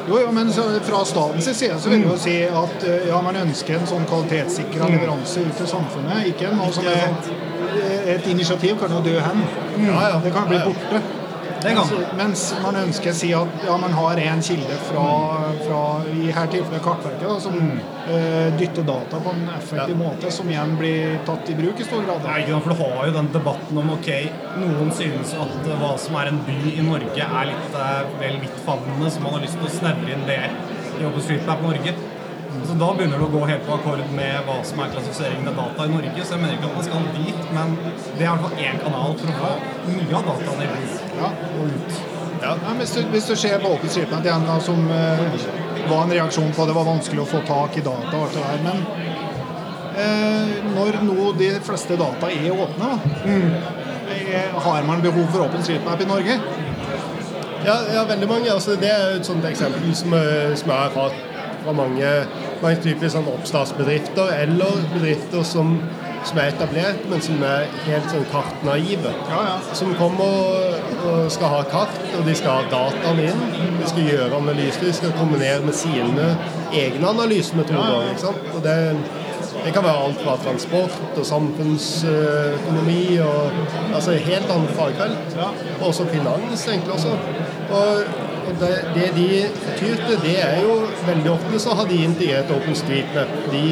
Jo, 0.08 0.18
jo, 0.20 0.32
men 0.36 0.50
fra 0.84 1.04
statens 1.08 1.48
side 1.58 1.76
så 1.80 1.90
vil 1.92 2.02
jeg 2.02 2.08
jo 2.10 2.16
si 2.20 2.36
at 2.62 2.88
eh, 2.88 3.08
ja, 3.10 3.20
man 3.24 3.36
ønsker 3.40 3.78
en 3.78 3.88
sånn 3.88 4.08
kvalitetssikra 4.08 4.88
leveranse 4.92 5.44
ut 5.44 5.60
til 5.60 5.70
samfunnet. 5.70 6.28
Ikke 6.32 6.52
noe 6.54 6.72
som 6.74 6.88
er 6.88 7.12
Et 8.08 8.24
initiativ 8.30 8.78
kan 8.80 8.92
jo 8.92 9.02
dø 9.04 9.18
hen. 9.20 9.42
Ja, 9.84 9.98
ja. 10.14 10.20
Det 10.24 10.32
kan 10.32 10.48
bli 10.48 10.60
borte. 10.64 11.17
Kan 11.62 11.78
Altså, 11.78 11.98
mens 12.18 12.42
man 12.62 12.76
ønsker 12.84 13.10
å 13.10 13.16
si 13.18 13.30
at 13.34 13.64
ja, 13.66 13.76
man 13.80 13.94
har 13.96 14.20
en 14.22 14.42
kilde 14.44 14.76
fra, 14.88 15.06
fra 15.64 15.80
i 16.12 16.30
her 16.34 16.50
tilfellet 16.52 16.84
Kartverket, 16.84 17.24
da, 17.24 17.36
som 17.42 17.56
uh, 17.58 18.58
dytter 18.58 18.86
data 18.86 19.20
på 19.24 19.34
en 19.34 19.44
effektiv 19.56 19.94
Ja. 19.94 19.98
måte, 19.98 20.30
som 20.34 20.50
igjen 20.50 20.76
blir 20.78 21.18
tatt 21.26 21.50
i 21.50 21.56
bruk 21.58 21.80
i 21.82 21.86
stor 21.88 22.04
grad. 22.06 22.22
Nei, 22.28 22.44
for 22.52 22.74
Du 22.74 22.82
har 22.82 23.06
jo 23.08 23.16
den 23.18 23.30
debatten 23.34 23.82
om 23.82 23.90
ok, 23.96 24.10
noen 24.62 24.92
synes 24.94 25.34
at 25.34 25.56
eh, 25.66 25.78
hva 25.82 25.94
som 25.98 26.18
er 26.20 26.32
en 26.32 26.42
by 26.46 26.58
i 26.76 26.84
Norge 26.86 27.30
er 27.42 27.50
litt 27.50 27.78
uh, 27.78 28.04
vel 28.22 28.38
vidtfavnende, 28.44 29.10
så 29.10 29.24
man 29.24 29.38
har 29.38 29.46
lyst 29.46 29.58
til 29.58 29.70
å 29.70 29.74
snevre 29.80 30.14
inn 30.14 30.26
det 30.28 30.42
i 30.98 31.06
OpenStreetMap 31.06 31.62
Norge. 31.66 31.94
Så 32.66 32.74
Da 32.78 32.88
begynner 32.96 33.18
du 33.18 33.24
å 33.28 33.30
gå 33.32 33.44
helt 33.48 33.64
på 33.66 33.74
akkord 33.78 34.02
med 34.16 34.44
hva 34.46 34.58
som 34.66 34.80
er 34.82 34.90
klassifiseringen 34.92 35.48
av 35.52 35.56
data 35.62 35.86
i 35.86 35.92
Norge. 35.92 36.24
Så 36.24 36.34
jeg 36.36 36.42
mener 36.42 36.54
ikke 36.58 36.68
at 36.70 36.76
man 36.78 36.86
skal 36.88 37.08
dit, 37.16 37.40
men 37.56 37.74
det 38.18 38.24
er 38.24 38.26
i 38.26 38.30
hvert 38.30 38.44
fall 38.44 38.62
én 38.68 38.80
kanal 38.84 39.16
for 39.20 39.32
å 39.32 39.38
få 39.40 39.50
mye 39.94 40.14
av 40.18 40.30
dataene 40.32 40.66
i 40.66 40.70
bruk 40.74 41.18
Ja. 41.18 41.30
og 41.58 41.74
ut. 41.74 41.98
Ja, 42.38 42.52
hvis, 42.78 42.92
du, 42.94 43.00
hvis 43.10 43.26
du 43.26 43.34
ser 43.36 43.58
på 43.58 43.72
OpenStreetMap 43.74 44.24
igjen, 44.26 44.44
da, 44.46 44.58
som 44.62 44.84
eh, 44.94 45.46
var 45.90 46.04
en 46.04 46.12
reaksjon 46.14 46.52
på 46.54 46.62
at 46.62 46.70
det 46.70 46.76
var 46.76 46.86
vanskelig 46.86 47.24
å 47.24 47.30
få 47.32 47.40
tak 47.48 47.76
i 47.80 47.82
data 47.82 48.12
og 48.14 48.28
alt 48.28 48.36
det 48.36 48.44
der, 48.46 48.60
men 48.62 48.78
eh, 49.98 50.52
når 50.76 51.00
nå 51.08 51.32
de 51.40 51.48
fleste 51.66 51.98
data 51.98 52.30
er 52.30 52.54
åpne, 52.54 52.92
da, 52.92 53.32
eh, 54.14 54.54
har 54.68 54.86
man 54.86 55.02
behov 55.02 55.26
for 55.34 55.48
OpenStreetMap 55.48 56.04
i 56.06 56.08
Norge? 56.12 56.38
Ja, 57.66 57.74
ja, 57.94 58.04
veldig 58.06 58.28
mange. 58.30 58.52
Altså, 58.54 58.76
det 58.78 58.90
er 58.94 59.16
et 59.18 59.26
sånt 59.26 59.44
eksempel 59.44 59.90
som, 59.98 60.14
eh, 60.14 60.54
som 60.56 60.70
jeg 60.70 60.78
har 60.78 60.94
hatt 60.94 61.24
fra 61.64 61.74
mange, 61.76 62.10
mange 62.62 62.82
typer 62.84 63.10
sånn 63.12 63.28
oppstartsbedrifter, 63.32 64.32
eller 64.44 64.82
bedrifter 64.94 65.44
som, 65.46 65.76
som 66.28 66.40
er 66.40 66.52
etablert, 66.52 67.04
men 67.10 67.22
som 67.24 67.42
er 67.46 67.68
helt 67.86 68.08
sånn 68.12 68.26
kartnaive. 68.32 69.12
Ja, 69.30 69.42
ja. 69.50 69.56
Som 69.78 69.94
kommer 70.00 70.88
og, 70.98 71.28
skal 71.32 71.54
ha 71.54 71.62
kart, 71.70 72.00
og 72.18 72.26
de 72.26 72.34
skal 72.38 72.60
ha 72.60 72.72
dataene 72.72 73.30
inn. 73.30 73.46
De 73.78 73.88
skal 73.90 74.10
gjøre 74.10 74.42
analyser, 74.42 74.88
de 74.88 74.96
skal 74.96 75.14
kombinere 75.18 75.62
med 75.66 75.76
sine 75.78 76.32
egne 76.74 77.14
analysemetoder. 77.14 78.12
ikke 78.12 78.26
sant? 78.26 78.52
Og 78.54 78.64
det, 78.64 78.76
det 79.64 79.74
kan 79.74 79.84
være 79.84 80.06
alt 80.06 80.22
fra 80.22 80.36
transport 80.44 81.18
og 81.18 81.26
samfunnsøkonomi 81.26 83.02
og 83.24 83.50
altså 83.94 84.16
helt 84.28 84.50
andre 84.54 84.78
fagfelt. 84.78 85.38
Og 85.80 85.86
også 85.92 86.08
finans, 86.12 86.66
egentlig 86.68 86.98
også. 86.98 87.14
Og, 87.68 88.26
og 88.48 88.54
det, 88.60 88.72
det 88.94 89.08
de 89.16 89.28
tyr 89.76 89.94
til, 90.06 90.18
det 90.24 90.36
er 90.44 90.60
jo 90.62 90.80
veldig 91.06 91.30
ofte 91.30 91.60
så 91.60 91.76
har 91.78 91.88
de 91.90 92.02
integrert 92.04 92.50
OpenStreetMap. 92.56 93.32
De, 93.52 93.62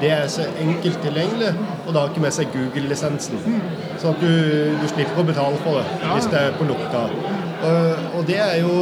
det 0.00 0.10
er 0.12 0.26
så 0.32 0.46
enkelt 0.60 0.98
tilgjengelig, 1.04 1.50
og 1.86 1.92
det 1.92 2.00
har 2.00 2.08
ikke 2.08 2.24
med 2.24 2.34
seg 2.36 2.52
Google-lisensen. 2.54 3.42
Så 3.98 4.14
at 4.14 4.22
du, 4.22 4.30
du 4.80 4.86
slipper 4.88 5.20
å 5.20 5.26
betale 5.28 5.60
for 5.64 5.80
det 5.80 6.12
hvis 6.14 6.30
det 6.32 6.40
er 6.40 6.56
på 6.56 6.68
lukta. 6.70 7.04
Og, 7.68 8.06
og 8.18 8.26
det 8.28 8.40
er 8.40 8.60
jo 8.62 8.74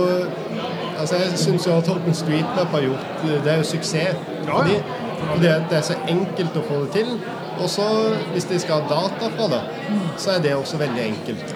Altså 0.99 1.14
Jeg 1.14 1.38
syns 1.38 1.67
jo 1.67 1.76
at 1.78 1.88
OpenStreetMap 1.93 2.73
har 2.75 2.81
gjort 2.83 3.21
Det 3.45 3.52
er 3.52 3.61
jo 3.61 3.67
suksess. 3.67 4.17
Fordi, 4.49 4.78
fordi 5.21 5.50
det 5.71 5.76
er 5.78 5.85
så 5.87 5.95
enkelt 6.11 6.57
å 6.59 6.62
få 6.67 6.81
det 6.81 6.88
til. 6.97 7.12
Og 7.59 7.69
så, 7.71 7.87
hvis 8.33 8.49
de 8.50 8.59
skal 8.59 8.83
ha 8.83 8.88
data 8.90 9.31
fra 9.37 9.47
det, 9.52 9.61
så 10.19 10.33
er 10.35 10.43
det 10.43 10.57
også 10.57 10.81
veldig 10.81 11.05
enkelt. 11.05 11.55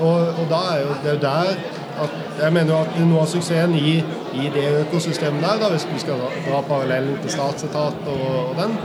Og, 0.00 0.16
og 0.40 0.46
da 0.50 0.60
er 0.72 0.80
jo 0.80 0.94
det 1.02 1.10
er 1.10 1.14
jo 1.14 1.22
der 1.22 1.73
at 2.02 2.14
jeg 2.40 2.52
mener 2.52 2.72
jo 2.72 2.78
at 2.82 2.98
noe 3.06 3.22
av 3.22 3.30
suksessen 3.30 3.74
i, 3.78 3.96
i 4.34 4.50
det 4.54 4.64
økosystemet 4.84 5.44
der, 5.44 5.60
da, 5.62 5.70
hvis 5.72 5.86
du 5.90 5.94
skal 6.02 6.22
dra, 6.46 6.60
parallellen 6.68 7.18
til 7.22 7.34
statsetat 7.34 8.08
og, 8.10 8.26
og 8.50 8.54
den, 8.58 8.76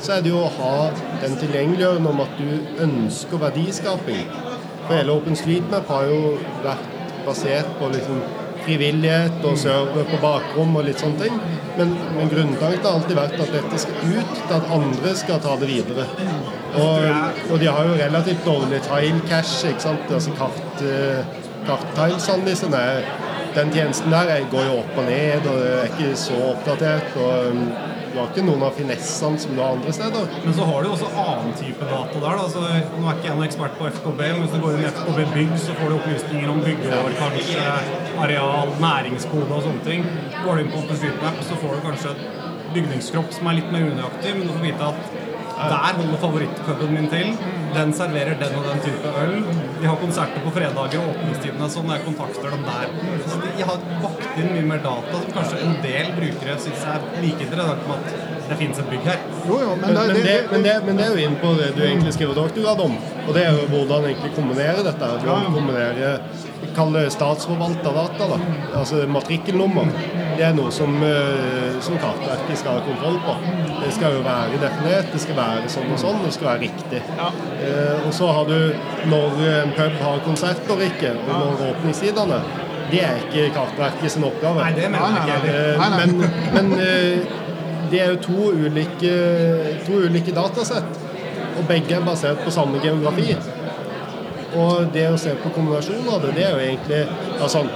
så 0.00 0.16
er 0.16 0.24
det 0.24 0.32
jo 0.32 0.42
å 0.44 0.52
ha 0.58 0.74
den 1.22 1.34
tilgjengeliggjørende 1.40 2.12
om 2.12 2.20
at 2.24 2.36
du 2.38 2.82
ønsker 2.84 3.42
verdiskaping. 3.42 4.28
For 4.86 4.94
hele 4.96 5.16
OpenStreetMap 5.18 5.90
har 5.90 6.06
jo 6.08 6.20
vært 6.64 6.92
basert 7.26 7.72
på 7.80 7.90
liksom 7.92 8.20
frivillighet 8.68 9.44
og 9.48 9.58
server 9.60 10.06
på 10.08 10.20
bakrom 10.22 10.76
og 10.78 10.86
litt 10.86 11.02
sånne 11.02 11.24
ting. 11.24 11.40
Men, 11.78 11.92
men 12.16 12.30
grunntanken 12.32 12.84
har 12.84 12.96
alltid 12.98 13.18
vært 13.18 13.36
at 13.42 13.52
dette 13.54 13.82
skal 13.82 14.14
ut 14.14 14.32
til 14.38 14.56
at 14.56 14.72
andre 14.78 15.14
skal 15.18 15.42
ta 15.44 15.56
det 15.60 15.68
videre. 15.70 16.06
Og, 16.78 17.04
og 17.48 17.60
de 17.62 17.68
har 17.70 17.88
jo 17.88 17.98
relativt 17.98 18.46
dårlig 18.46 18.80
tile 18.86 19.22
cash, 19.30 19.62
ikke 19.68 19.86
sant. 19.86 20.10
Altså 20.14 20.34
kart, 20.38 20.82
karttilesene 21.66 22.76
er 22.76 23.02
Den 23.54 23.70
tjenesten 23.72 24.10
der 24.12 24.28
er- 24.28 24.44
går 24.52 24.64
jo 24.68 24.74
opp 24.82 24.98
og 25.00 25.04
ned 25.08 25.46
og 25.50 25.56
er 25.66 25.86
ikke 25.88 26.14
så 26.16 26.36
oppdatert. 26.52 27.16
og 27.16 27.46
um, 27.50 27.72
du 28.12 28.18
har 28.18 28.28
ikke 28.32 28.44
noen 28.46 28.62
av 28.62 28.72
finessene 28.76 29.38
som 29.38 29.54
du 29.54 29.60
har 29.62 29.72
andre 29.76 29.92
steder. 29.92 30.28
Men 30.44 30.54
så 30.54 30.64
har 30.68 30.82
du 30.82 30.88
også 30.90 31.08
annen 31.22 31.52
type 31.58 31.84
data 31.90 32.20
der. 32.22 32.36
Da. 32.40 32.44
Så, 32.48 32.60
nå 32.98 33.04
er 33.08 33.14
ikke 33.18 33.28
jeg 33.28 33.36
noen 33.36 33.46
ekspert 33.48 33.74
på 33.78 33.88
FKB, 33.88 34.20
men 34.32 34.40
hvis 34.42 34.54
du 34.54 34.60
går 34.64 34.72
inn 34.76 34.84
i 34.84 34.88
FKB 34.88 35.18
bygg, 35.34 35.52
så 35.64 35.76
får 35.80 35.88
du 35.92 35.96
opplysninger 35.98 36.48
om 36.50 36.60
byggeår, 36.64 37.10
kanskje 37.18 37.66
areal, 38.24 38.72
næringskode 38.80 39.52
og 39.52 39.62
sånne 39.68 39.84
ting. 39.84 40.06
Går 40.44 40.54
du 40.54 40.60
inn 40.64 40.72
på 40.72 40.82
OpenStreetMap, 40.82 41.42
så 41.50 41.60
får 41.62 41.74
du 41.76 41.80
kanskje 41.88 42.14
et 42.14 42.22
bygningskropp 42.74 43.32
som 43.38 43.46
er 43.52 43.58
litt 43.60 43.70
mer 43.72 43.86
unøyaktig, 43.90 44.34
men 44.38 44.46
du 44.48 44.52
får 44.56 44.66
vite 44.66 44.90
at 44.92 44.98
der 45.58 45.96
holder 46.00 46.20
favorittpuben 46.22 46.94
min 46.94 47.08
til. 47.12 47.32
Den 47.78 47.92
serverer 47.94 48.34
den 48.40 48.54
og 48.58 48.64
den 48.66 48.80
type 48.82 49.10
øl. 49.22 49.36
De 49.80 49.86
har 49.86 49.98
konserter 50.00 50.42
på 50.42 50.50
fredager, 50.56 50.98
og 50.98 51.12
åpningstidene 51.12 51.68
sånn. 51.70 51.92
Jeg 51.94 52.02
kontakter 52.08 52.50
dem 52.54 52.64
der. 52.66 52.96
Så 53.30 53.38
de 53.44 53.66
har 53.68 53.84
bakt 54.02 54.40
inn 54.40 54.50
mye 54.56 54.64
mer 54.72 54.82
data 54.82 55.20
som 55.20 55.36
kanskje 55.36 55.60
en 55.66 55.76
del 55.84 56.10
brukere 56.16 56.56
syns 56.64 56.88
er 56.94 57.06
like 57.22 57.46
interessant 57.46 57.86
med 57.86 58.10
at 58.10 58.34
det 58.48 58.58
finnes 58.62 58.82
et 58.82 58.90
bygg 58.90 59.06
her. 59.06 59.22
Jo, 59.44 59.60
jo, 59.62 59.70
men, 59.78 59.94
det, 59.94 60.04
men, 60.08 60.16
det, 60.16 60.24
det, 60.26 60.36
men, 60.50 60.66
det, 60.66 60.74
men 60.88 60.98
det 60.98 61.06
er 61.06 61.14
jo 61.14 61.24
inn 61.28 61.38
på 61.44 61.54
det 61.60 61.70
du 61.76 61.82
egentlig 61.86 62.16
skriver 62.16 62.40
doktorgrad 62.40 62.82
om. 62.88 62.98
Og 63.28 63.32
det 63.36 63.46
er 63.46 63.54
jo 63.60 63.70
hvordan 63.76 64.10
egentlig 64.10 64.34
kombinere 64.34 64.86
dette. 64.88 65.12
her. 65.12 65.26
Hvordan 65.28 65.58
kombinere 65.60 66.14
Kall 66.78 66.92
det 66.94 67.08
statsforvalta 67.10 67.90
data. 67.96 68.28
da. 68.32 68.38
Altså 68.78 69.02
matrikkelnummer. 69.10 69.88
Det 70.38 70.44
er 70.46 70.52
noe 70.54 70.70
som, 70.70 70.94
eh, 71.02 71.74
som 71.82 71.98
Kartverket 71.98 72.60
skal 72.60 72.78
ha 72.78 72.84
kontroll 72.86 73.18
på. 73.26 73.34
Det 73.82 73.90
skal 73.96 74.14
jo 74.14 74.20
være 74.22 74.60
definert, 74.62 75.10
det 75.12 75.20
skal 75.24 75.34
være 75.40 75.66
sånn 75.74 75.90
og 75.92 75.98
sånn, 75.98 76.20
det 76.24 76.32
skal 76.36 76.52
være 76.52 76.60
riktig. 76.68 77.00
Eh, 77.18 78.06
og 78.06 78.12
så 78.14 78.30
har 78.36 78.44
du 78.46 78.72
når 79.10 79.42
en 79.48 79.74
pub 79.74 79.98
har 80.04 80.22
konsert 80.28 80.70
og 80.70 80.78
ikke, 80.86 81.12
og 81.26 81.34
når 81.34 81.66
åpningstidene. 81.72 82.40
Det 82.92 83.02
er 83.04 83.18
ikke 83.26 83.50
Kartverket 83.58 84.10
sin 84.14 84.24
oppgave. 84.24 84.62
Nei, 84.62 84.72
det 84.78 84.90
mener 84.94 85.18
jeg 85.26 85.42
ikke. 85.42 85.58
Eh, 85.58 85.78
Nei, 85.82 85.88
nei. 85.90 86.06
Men, 86.06 86.30
men 86.54 86.80
eh, 86.80 87.18
det 87.90 88.00
er 88.04 88.14
jo 88.14 88.22
to 88.22 88.50
ulike, 88.54 89.12
to 89.86 89.98
ulike 90.06 90.32
datasett, 90.36 90.98
og 91.58 91.66
begge 91.68 91.96
er 91.98 92.04
basert 92.06 92.38
på 92.46 92.50
samme 92.54 92.78
geografi. 92.82 93.34
Og 94.56 94.88
det 94.94 95.04
å 95.12 95.18
se 95.20 95.34
på 95.42 95.52
kombinasjonen 95.52 96.08
av 96.08 96.24
det, 96.24 96.32
det 96.38 96.46
er 96.46 96.54
jo 96.54 96.64
egentlig 96.64 97.48
sånn, 97.52 97.68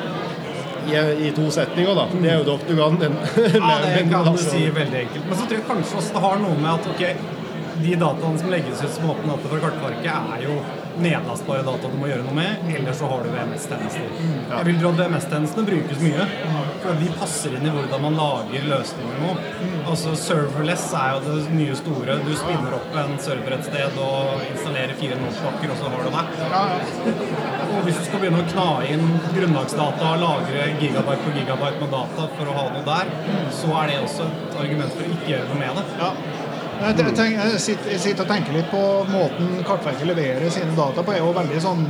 i, 0.88 0.96
i 1.28 1.32
to 1.36 1.44
setninger, 1.52 1.92
da. 1.94 2.06
Det 2.12 2.30
er 2.30 2.40
jo 2.40 2.46
doktorgraden 2.48 2.98
din. 3.02 3.18
Ja, 3.58 3.76
det 3.84 4.06
kan 4.08 4.24
du 4.24 4.32
altså. 4.32 4.48
si 4.48 4.64
veldig 4.72 5.02
enkelt. 5.04 5.28
Men 5.28 5.38
så 5.38 5.46
tror 5.46 5.60
jeg 5.60 5.68
kanskje 5.68 6.00
også 6.00 6.16
det 6.16 6.22
har 6.24 6.40
noe 6.42 6.56
med 6.58 6.70
at 6.72 6.88
ok, 6.94 7.04
de 7.82 7.98
dataene 8.00 8.40
som 8.40 8.50
legges 8.52 8.82
ut 8.82 8.96
som 8.96 9.12
åpne 9.12 9.34
data 9.34 9.52
fra 9.52 9.60
Kartverket, 9.66 10.32
er 10.38 10.46
jo 10.48 10.56
nedlastbare 11.00 11.64
data 11.66 11.90
du 11.92 11.96
må 12.00 12.08
gjøre 12.10 12.24
noe 12.26 12.36
med, 12.36 12.66
eller 12.76 12.96
så 12.96 13.08
har 13.10 13.24
du 13.24 13.30
VMS-tjenester. 13.32 14.08
Jeg 14.52 14.68
vil 14.68 14.80
tro 14.80 14.90
at 14.92 15.00
VMS-tjenestene 15.00 15.66
brukes 15.68 16.02
mye, 16.02 16.26
for 16.82 17.00
de 17.00 17.10
passer 17.20 17.56
inn 17.56 17.68
i 17.68 17.74
hvordan 17.74 18.04
man 18.06 18.18
lager 18.18 18.68
løsninger 18.72 19.22
nå. 19.22 19.32
Altså 19.82 20.14
Serverless 20.18 20.88
er 20.98 21.16
jo 21.16 21.22
det 21.26 21.56
nye 21.56 21.76
store. 21.78 22.18
Du 22.26 22.32
spinner 22.38 22.76
opp 22.78 22.98
en 23.02 23.16
server 23.22 23.56
et 23.56 23.66
sted 23.66 23.98
og 24.02 24.44
installerer 24.50 24.94
fire 25.00 25.18
notpakker, 25.20 25.72
og 25.72 25.80
så 25.80 25.92
har 25.92 26.06
du 26.06 26.10
det. 26.16 26.24
Og 27.72 27.86
hvis 27.86 27.98
du 27.98 28.04
skal 28.06 28.22
begynne 28.22 28.42
å 28.42 28.48
kna 28.52 28.68
inn 28.92 29.06
grunnlagsdata 29.32 30.12
og 30.12 30.22
lagre 30.22 30.68
gigabyte 30.82 31.20
på 31.24 31.34
gigabyte 31.38 31.82
med 31.82 31.94
data 31.96 32.28
for 32.36 32.52
å 32.52 32.56
ha 32.58 32.68
noe 32.74 32.86
der, 32.86 33.12
så 33.56 33.72
er 33.80 33.90
det 33.90 34.00
også 34.04 34.28
et 34.28 34.58
argument 34.64 34.96
for 34.96 35.06
å 35.06 35.12
ikke 35.16 35.30
gjøre 35.32 35.50
noe 35.50 35.60
med 35.62 35.80
det. 35.80 36.10
Jeg, 36.82 36.98
jeg, 36.98 37.14
tenk- 37.14 37.38
jeg, 37.38 37.60
sitter, 37.62 37.90
jeg 37.94 38.00
sitter 38.02 38.24
og 38.26 38.30
tenker 38.32 38.56
litt 38.56 38.70
på 38.72 38.82
måten 39.12 39.52
Kartverket 39.68 40.08
leverer 40.08 40.50
sine 40.50 40.74
data 40.76 41.02
på. 41.06 41.12
er 41.14 41.22
jo 41.22 41.32
veldig 41.36 41.60
sånn 41.62 41.84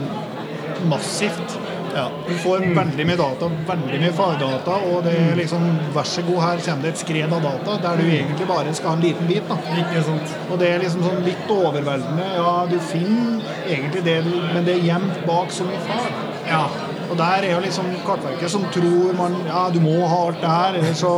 massivt. 0.90 1.54
Ja. 1.92 2.06
Du 2.26 2.32
får 2.40 2.62
veldig 2.76 3.04
mye 3.04 3.18
data, 3.20 3.48
veldig 3.68 3.98
mye 4.00 4.12
fagdata, 4.16 4.76
og 4.88 5.02
det 5.04 5.12
er 5.20 5.34
liksom 5.36 5.64
Vær 5.92 6.06
så 6.08 6.22
god, 6.24 6.38
her 6.40 6.62
kommer 6.64 6.86
det 6.86 6.92
et 6.94 7.02
skred 7.02 7.34
av 7.36 7.42
data 7.44 7.74
der 7.82 8.00
du 8.00 8.06
egentlig 8.08 8.46
bare 8.48 8.72
skal 8.74 8.94
ha 8.94 8.96
en 8.96 9.04
liten 9.04 9.28
bit. 9.28 9.48
da. 9.50 9.58
Ikke 9.82 10.04
sant? 10.06 10.32
Og 10.50 10.56
det 10.62 10.70
er 10.72 10.80
liksom 10.84 11.04
sånn 11.04 11.20
litt 11.26 11.52
overveldende. 11.52 12.28
Ja, 12.38 12.54
du 12.70 12.78
finner 12.92 13.44
egentlig 13.68 14.04
det, 14.08 14.16
du, 14.24 14.32
men 14.54 14.64
det 14.68 14.78
er 14.78 14.86
gjemt 14.88 15.20
bak 15.28 15.52
så 15.52 15.68
mye 15.68 15.82
fag. 15.88 16.08
Ja. 16.48 16.64
Og 17.12 17.18
der 17.20 17.44
er 17.44 17.50
jo 17.52 17.60
liksom 17.60 17.90
Kartverket 18.06 18.48
som 18.50 18.64
tror 18.72 19.12
man 19.18 19.34
Ja, 19.44 19.66
du 19.72 19.76
må 19.84 19.98
ha 20.08 20.22
alt 20.30 20.40
det 20.40 20.48
her, 20.56 20.78
ellers 20.80 21.02
så 21.04 21.12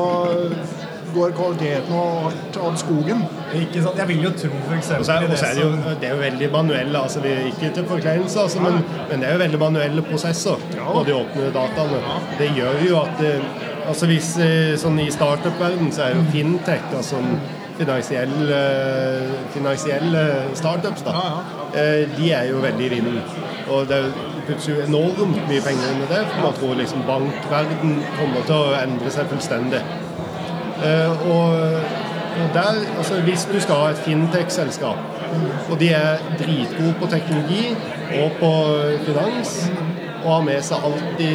går 1.15 1.35
kvaliteten 1.39 1.97
og 1.97 2.29
alt 2.31 2.59
av 2.69 2.77
skogen. 2.81 3.25
Ikke 3.55 3.83
sant? 3.85 4.01
Jeg 4.01 4.11
vil 4.11 4.23
jo 4.27 4.33
tro 4.39 4.51
for 4.67 4.77
Og 4.99 5.07
så 5.07 5.17
er, 5.19 5.27
er 5.29 5.59
det, 5.59 5.63
jo, 5.63 5.71
det 6.01 6.09
er 6.09 6.15
jo 6.15 6.21
veldig 6.23 6.49
manuelle, 6.53 7.03
altså 7.03 7.23
det 7.25 7.33
er 7.33 7.51
ikke 7.53 7.71
til 7.75 7.87
forkleinelse, 7.91 8.41
altså, 8.41 8.61
men, 8.65 8.81
men 9.11 9.23
det 9.23 9.29
er 9.29 9.37
jo 9.39 9.43
veldig 9.45 9.61
manuelle 9.63 10.07
prosesser 10.11 10.65
på 10.79 11.05
de 11.07 11.17
åpne 11.17 11.51
dataene. 11.55 12.03
Det 12.39 12.51
gjør 12.57 12.81
jo 12.89 13.03
at 13.03 13.25
eh, 13.25 13.51
altså 13.89 14.09
hvis 14.11 14.35
eh, 14.43 14.75
sånn 14.81 14.99
I 15.03 15.11
startup-verden 15.15 15.93
så 15.95 16.09
er 16.09 16.19
jo 16.19 16.25
fintech, 16.33 16.89
altså 16.97 17.21
finansielle, 17.79 18.61
finansielle 19.55 20.23
startups, 20.55 21.03
da, 21.07 21.15
Ja, 21.15 21.43
eh, 21.81 22.05
de 22.17 22.31
er 22.33 22.51
jo 22.51 22.63
veldig 22.63 22.91
vinden. 22.91 23.21
Og 23.69 23.89
det 23.89 24.01
puttes 24.47 24.69
jo 24.69 24.79
enormt 24.85 25.41
mye 25.49 25.63
penger 25.65 26.03
i 26.05 26.09
det, 26.11 26.23
for 26.31 26.41
man 26.47 26.57
tror 26.59 26.75
liksom 26.79 27.05
bankverden 27.09 28.01
kommer 28.19 28.47
til 28.47 28.59
å 28.59 28.75
endre 28.79 29.13
seg 29.15 29.31
fullstendig. 29.33 29.81
Eh, 30.85 31.31
og, 31.31 31.47
og 32.41 32.47
der, 32.55 32.71
altså 32.99 33.15
Hvis 33.21 33.49
du 33.53 33.61
skal 33.61 33.75
ha 33.75 33.91
et 33.91 33.97
fintech-selskap, 33.97 34.97
og 35.71 35.81
de 35.81 35.89
er 35.89 36.17
dritgode 36.39 36.95
på 37.01 37.07
teknologi 37.07 37.77
og 38.23 38.31
på 38.41 38.53
finans, 39.07 39.71
og 40.25 40.35
har 40.35 40.43
med 40.43 40.63
seg 40.65 40.85
alt 40.89 41.05
de, 41.19 41.31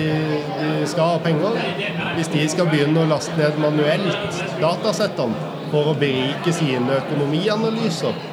de 0.59 0.87
skal 0.89 1.15
av 1.15 1.19
penger 1.21 1.57
Hvis 2.15 2.31
de 2.33 2.47
skal 2.49 2.69
begynne 2.71 3.03
å 3.03 3.09
laste 3.11 3.37
ned 3.37 3.59
manuelt 3.61 4.39
datasettene 4.61 5.49
for 5.69 5.91
å 5.91 5.97
berike 6.01 6.53
sine 6.53 6.97
økonomianalyser 7.03 8.28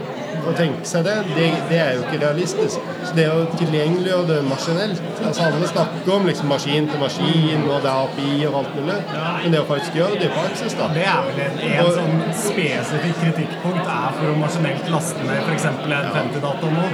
å 0.50 0.55
tenke 0.57 0.88
seg 0.88 1.07
det, 1.07 1.17
det, 1.37 1.49
det 1.71 1.81
er 1.83 1.93
jo 1.97 2.05
ikke 2.07 2.21
realistisk. 2.23 2.91
Så 3.07 3.15
det 3.17 3.26
å 3.33 3.45
tilgjengeliggjøre 3.57 4.29
det 4.31 4.38
maskinelt 4.47 5.03
altså 5.26 5.47
Alle 5.47 5.69
snakker 5.71 6.12
om 6.17 6.26
liksom 6.29 6.50
maskin 6.50 6.88
til 6.91 7.03
maskin, 7.03 7.67
og 7.67 7.85
det 7.85 7.91
er 7.91 8.03
API 8.07 8.33
og 8.49 8.59
alt 8.61 8.75
mulig, 8.79 8.99
men 9.43 9.55
det 9.55 9.62
å 9.62 9.69
faktisk 9.69 9.99
gjøre 9.99 10.21
det 10.21 10.29
i 10.29 10.33
praksis, 10.35 10.76
da 10.79 10.88
Det 10.97 11.05
er 11.07 11.29
vel 11.29 11.43
en, 11.47 11.61
en 11.71 11.93
sånn 11.99 12.25
spesifikk 12.47 13.21
kritikkpunkt 13.23 13.93
er 13.97 14.17
for 14.19 14.33
å 14.33 14.37
maskinelt 14.41 14.91
laste 14.93 15.26
ned 15.26 15.43
f.eks. 15.45 15.69
en 15.71 16.11
50-data 16.17 16.73
nå. 16.76 16.87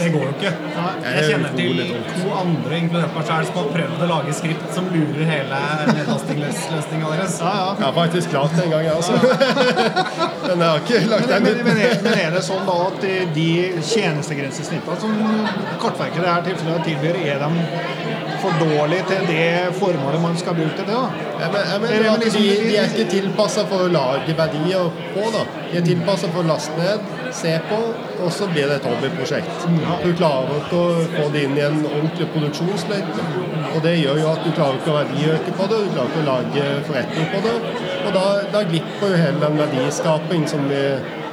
Det 0.00 0.08
går 0.14 0.26
jo 0.26 0.32
ikke. 0.32 0.52
Jeg 1.04 1.24
kjenner 1.28 1.56
til 1.56 1.80
to 2.20 2.30
andre, 2.40 2.78
inkludert 2.78 3.16
meg 3.16 3.26
selv, 3.28 3.48
som 3.50 3.58
har 3.60 3.70
prøvd 3.74 4.04
å 4.04 4.08
lage 4.10 4.36
skript 4.36 4.70
som 4.76 4.88
lurer 4.92 5.28
hele 5.28 5.60
nedlastingløsninga 5.90 7.12
deres. 7.14 7.38
Ja, 7.42 7.52
ja. 7.60 7.70
Jeg 7.80 7.86
har 7.86 7.96
faktisk 7.96 8.32
klart 8.32 8.56
det 8.56 8.66
en 8.66 8.74
gang, 8.74 8.86
jeg, 8.86 8.94
også. 8.96 9.14
Men 10.46 10.64
jeg 10.64 10.68
har 10.68 10.80
ikke 10.84 11.00
lagt 11.10 11.26
Men, 11.26 11.32
den 11.32 11.42
men, 11.42 11.58
ut. 11.60 11.64
men, 11.66 11.80
er, 11.84 11.98
men 12.04 12.16
er 12.18 12.32
det 12.34 12.40
sånn 12.42 12.64
da 12.66 12.76
at 12.90 13.08
de 13.34 13.48
tjenestegrensesnittene 13.78 15.00
som 15.00 15.16
Kartverket 15.80 16.20
i 16.20 16.26
dette 16.26 16.50
tilfellet 16.50 16.86
tilbyr, 16.90 17.22
er 17.30 17.42
de 17.44 17.50
for 18.40 18.52
dårlige 18.60 19.04
til 19.08 19.26
det 19.28 19.74
formålet 19.78 20.22
man 20.22 20.36
skal 20.38 20.54
bruke 20.54 20.76
til 20.76 20.86
det? 20.88 20.96
da? 20.96 21.08
Jeg 21.40 21.80
mener 21.82 22.06
at 22.12 22.24
de, 22.24 22.44
de 22.64 22.76
er 22.76 22.88
ikke 22.88 23.08
tilpassa 23.10 23.64
for 23.68 23.86
å 23.86 23.90
lage 23.92 24.36
verdier 24.38 24.88
på. 25.14 25.26
da. 25.34 25.44
De 25.70 25.78
er 25.80 25.86
tilpassa 25.86 26.30
for 26.32 26.42
å 26.42 26.48
laste 26.48 26.76
ned, 26.78 27.04
se 27.36 27.52
på, 27.68 27.80
og 28.24 28.32
så 28.34 28.48
blir 28.50 28.68
det 28.70 28.80
et 28.80 28.88
hobbyprosjekt. 28.88 29.68
Du 30.04 30.10
klarer 30.18 30.56
ikke 30.56 30.80
å 30.80 31.04
få 31.14 31.28
det 31.34 31.44
inn 31.46 31.56
i 31.58 31.64
en 31.66 31.78
ordentlig 31.84 32.28
produksjonsløype. 32.34 33.28
Og 33.70 33.80
det 33.84 33.96
gjør 34.00 34.20
jo 34.24 34.32
at 34.32 34.44
du 34.44 34.50
klarer 34.56 34.80
ikke 34.80 34.92
å 34.92 34.98
verdiøke 34.98 35.56
på 35.60 35.70
det, 35.70 35.80
du 35.84 35.94
klarer 35.94 36.12
ikke 36.12 36.24
å 36.24 36.28
lage 36.32 36.68
forretning 36.88 37.32
på 37.34 37.44
det. 37.46 37.56
Og 38.00 38.12
da, 38.16 38.26
da 38.56 38.66
glipper 38.66 39.14
jo 39.14 39.24
hele 39.24 39.42
den 39.44 39.60
verdiskaping 39.60 40.46
som 40.50 40.68
vi, 40.70 40.84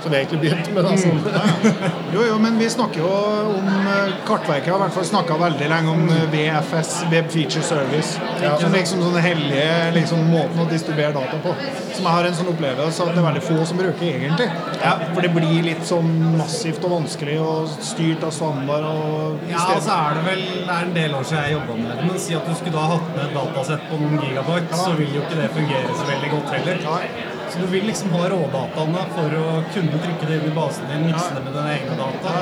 som 0.08 0.14
vi 0.14 0.18
egentlig 0.18 0.40
begynte 0.40 0.72
med. 0.72 0.86
det. 0.86 0.98
Sånn. 0.98 1.96
Jo, 2.14 2.22
jo, 2.24 2.38
men 2.40 2.58
vi 2.60 2.70
snakker 2.72 3.02
jo 3.04 3.10
om 3.58 3.68
eh, 3.68 4.14
Kartverket 4.28 4.72
har 4.72 4.80
i 4.80 4.84
hvert 4.86 4.96
fall 4.96 5.08
snakka 5.10 5.38
veldig 5.42 5.68
lenge 5.68 5.92
om 5.92 6.06
eh, 6.14 6.24
VFS, 6.32 6.94
Web 7.12 7.28
Feature 7.34 7.64
Service. 7.66 8.14
Ja. 8.42 8.54
Som 8.62 8.76
liksom 8.76 9.04
sånn 9.04 9.20
hellige 9.22 9.92
liksom, 9.98 10.24
måten 10.32 10.64
å 10.64 10.68
distribuere 10.72 11.12
data 11.18 11.42
på. 11.44 11.56
Som 11.98 12.08
jeg 12.08 12.14
har 12.16 12.30
en 12.30 12.38
sånn 12.40 12.52
opplevelse 12.54 13.04
at 13.04 13.14
det 13.14 13.22
er 13.22 13.28
veldig 13.28 13.44
få 13.50 13.60
som 13.68 13.82
bruker 13.82 14.08
egentlig. 14.08 14.48
Ja. 14.80 14.96
For 15.12 15.26
det 15.26 15.34
blir 15.36 15.68
litt 15.68 15.84
sånn 15.90 16.14
massivt 16.38 16.86
og 16.88 16.96
vanskelig 16.96 17.40
og 17.44 17.76
styrt 17.84 18.24
av 18.24 18.36
standard 18.36 18.88
og 18.88 19.48
Ja, 19.52 19.66
altså 19.76 19.96
er 19.98 20.18
det 20.18 20.26
vel 20.28 20.44
Det 20.68 20.76
er 20.78 20.86
en 20.88 20.96
del 20.96 21.18
år 21.18 21.26
siden 21.28 21.44
jeg 21.44 21.58
jobba 21.58 21.80
med 21.82 21.92
det. 21.92 22.08
Men 22.08 22.22
si 22.24 22.38
at 22.38 22.48
du 22.48 22.56
skulle 22.56 22.78
da 22.78 22.88
hatt 22.96 23.10
med 23.16 23.26
et 23.28 23.36
datasett 23.36 23.90
på 23.92 24.00
noen 24.00 24.22
gigabyte, 24.24 24.86
så 24.86 24.94
vil 25.00 25.18
jo 25.20 25.26
ikke 25.26 25.42
det 25.42 25.50
fungere 25.58 25.98
så 25.98 26.14
veldig 26.14 26.38
godt 26.38 26.56
heller. 26.56 27.36
Så 27.50 27.62
du 27.62 27.68
vil 27.72 27.86
liksom 27.88 28.12
ha 28.16 28.28
rådataene 28.32 29.06
for 29.16 29.38
å 29.40 29.46
kunne 29.74 30.02
trykke 30.04 30.28
det 30.28 30.40
inn 30.40 30.50
i 30.50 30.56
basen 30.56 30.90
din, 30.92 31.08
mikse 31.08 31.32
det 31.36 31.46
med 31.46 31.56
dine 31.56 31.78
egne 31.78 31.96
data. 32.00 32.36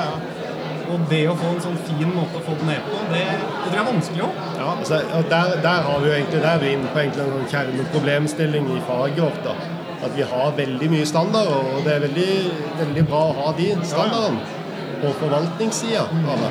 Og 0.85 1.05
det 1.09 1.21
å 1.29 1.35
få 1.37 1.51
en 1.53 1.61
sånn 1.63 1.77
fin 1.87 2.11
måte 2.13 2.39
å 2.39 2.43
få 2.45 2.57
det 2.59 2.67
ned 2.69 2.83
på, 2.85 2.99
det, 3.11 3.21
det 3.25 3.61
tror 3.61 3.73
jeg 3.73 3.81
er 3.81 3.87
vanskelig 3.89 4.25
òg. 4.27 4.41
Altså, 4.65 4.99
og 5.17 5.29
der, 5.31 5.55
der 5.65 5.87
har 5.87 6.01
vi 6.01 6.09
jo 6.09 6.17
egentlig, 6.17 6.41
der 6.43 6.51
er 6.51 6.61
vi 6.61 6.73
inne 6.77 6.91
på 6.93 7.01
egentlig 7.01 7.25
en 7.25 7.33
sånn 7.35 7.49
kjerneproblemstilling 7.53 8.69
i 8.75 8.81
faget 8.89 9.23
vårt. 9.25 9.41
da. 9.47 9.55
At 10.05 10.13
vi 10.13 10.27
har 10.29 10.57
veldig 10.57 10.91
mye 10.91 11.07
standarder, 11.09 11.71
og 11.73 11.87
det 11.87 11.95
er 11.95 12.05
veldig, 12.05 12.29
veldig 12.81 13.05
bra 13.09 13.23
å 13.31 13.37
ha 13.39 13.53
de 13.57 13.71
standardene 13.81 14.61
på 15.01 15.13
forvaltningssida 15.21 16.05
av. 16.33 16.43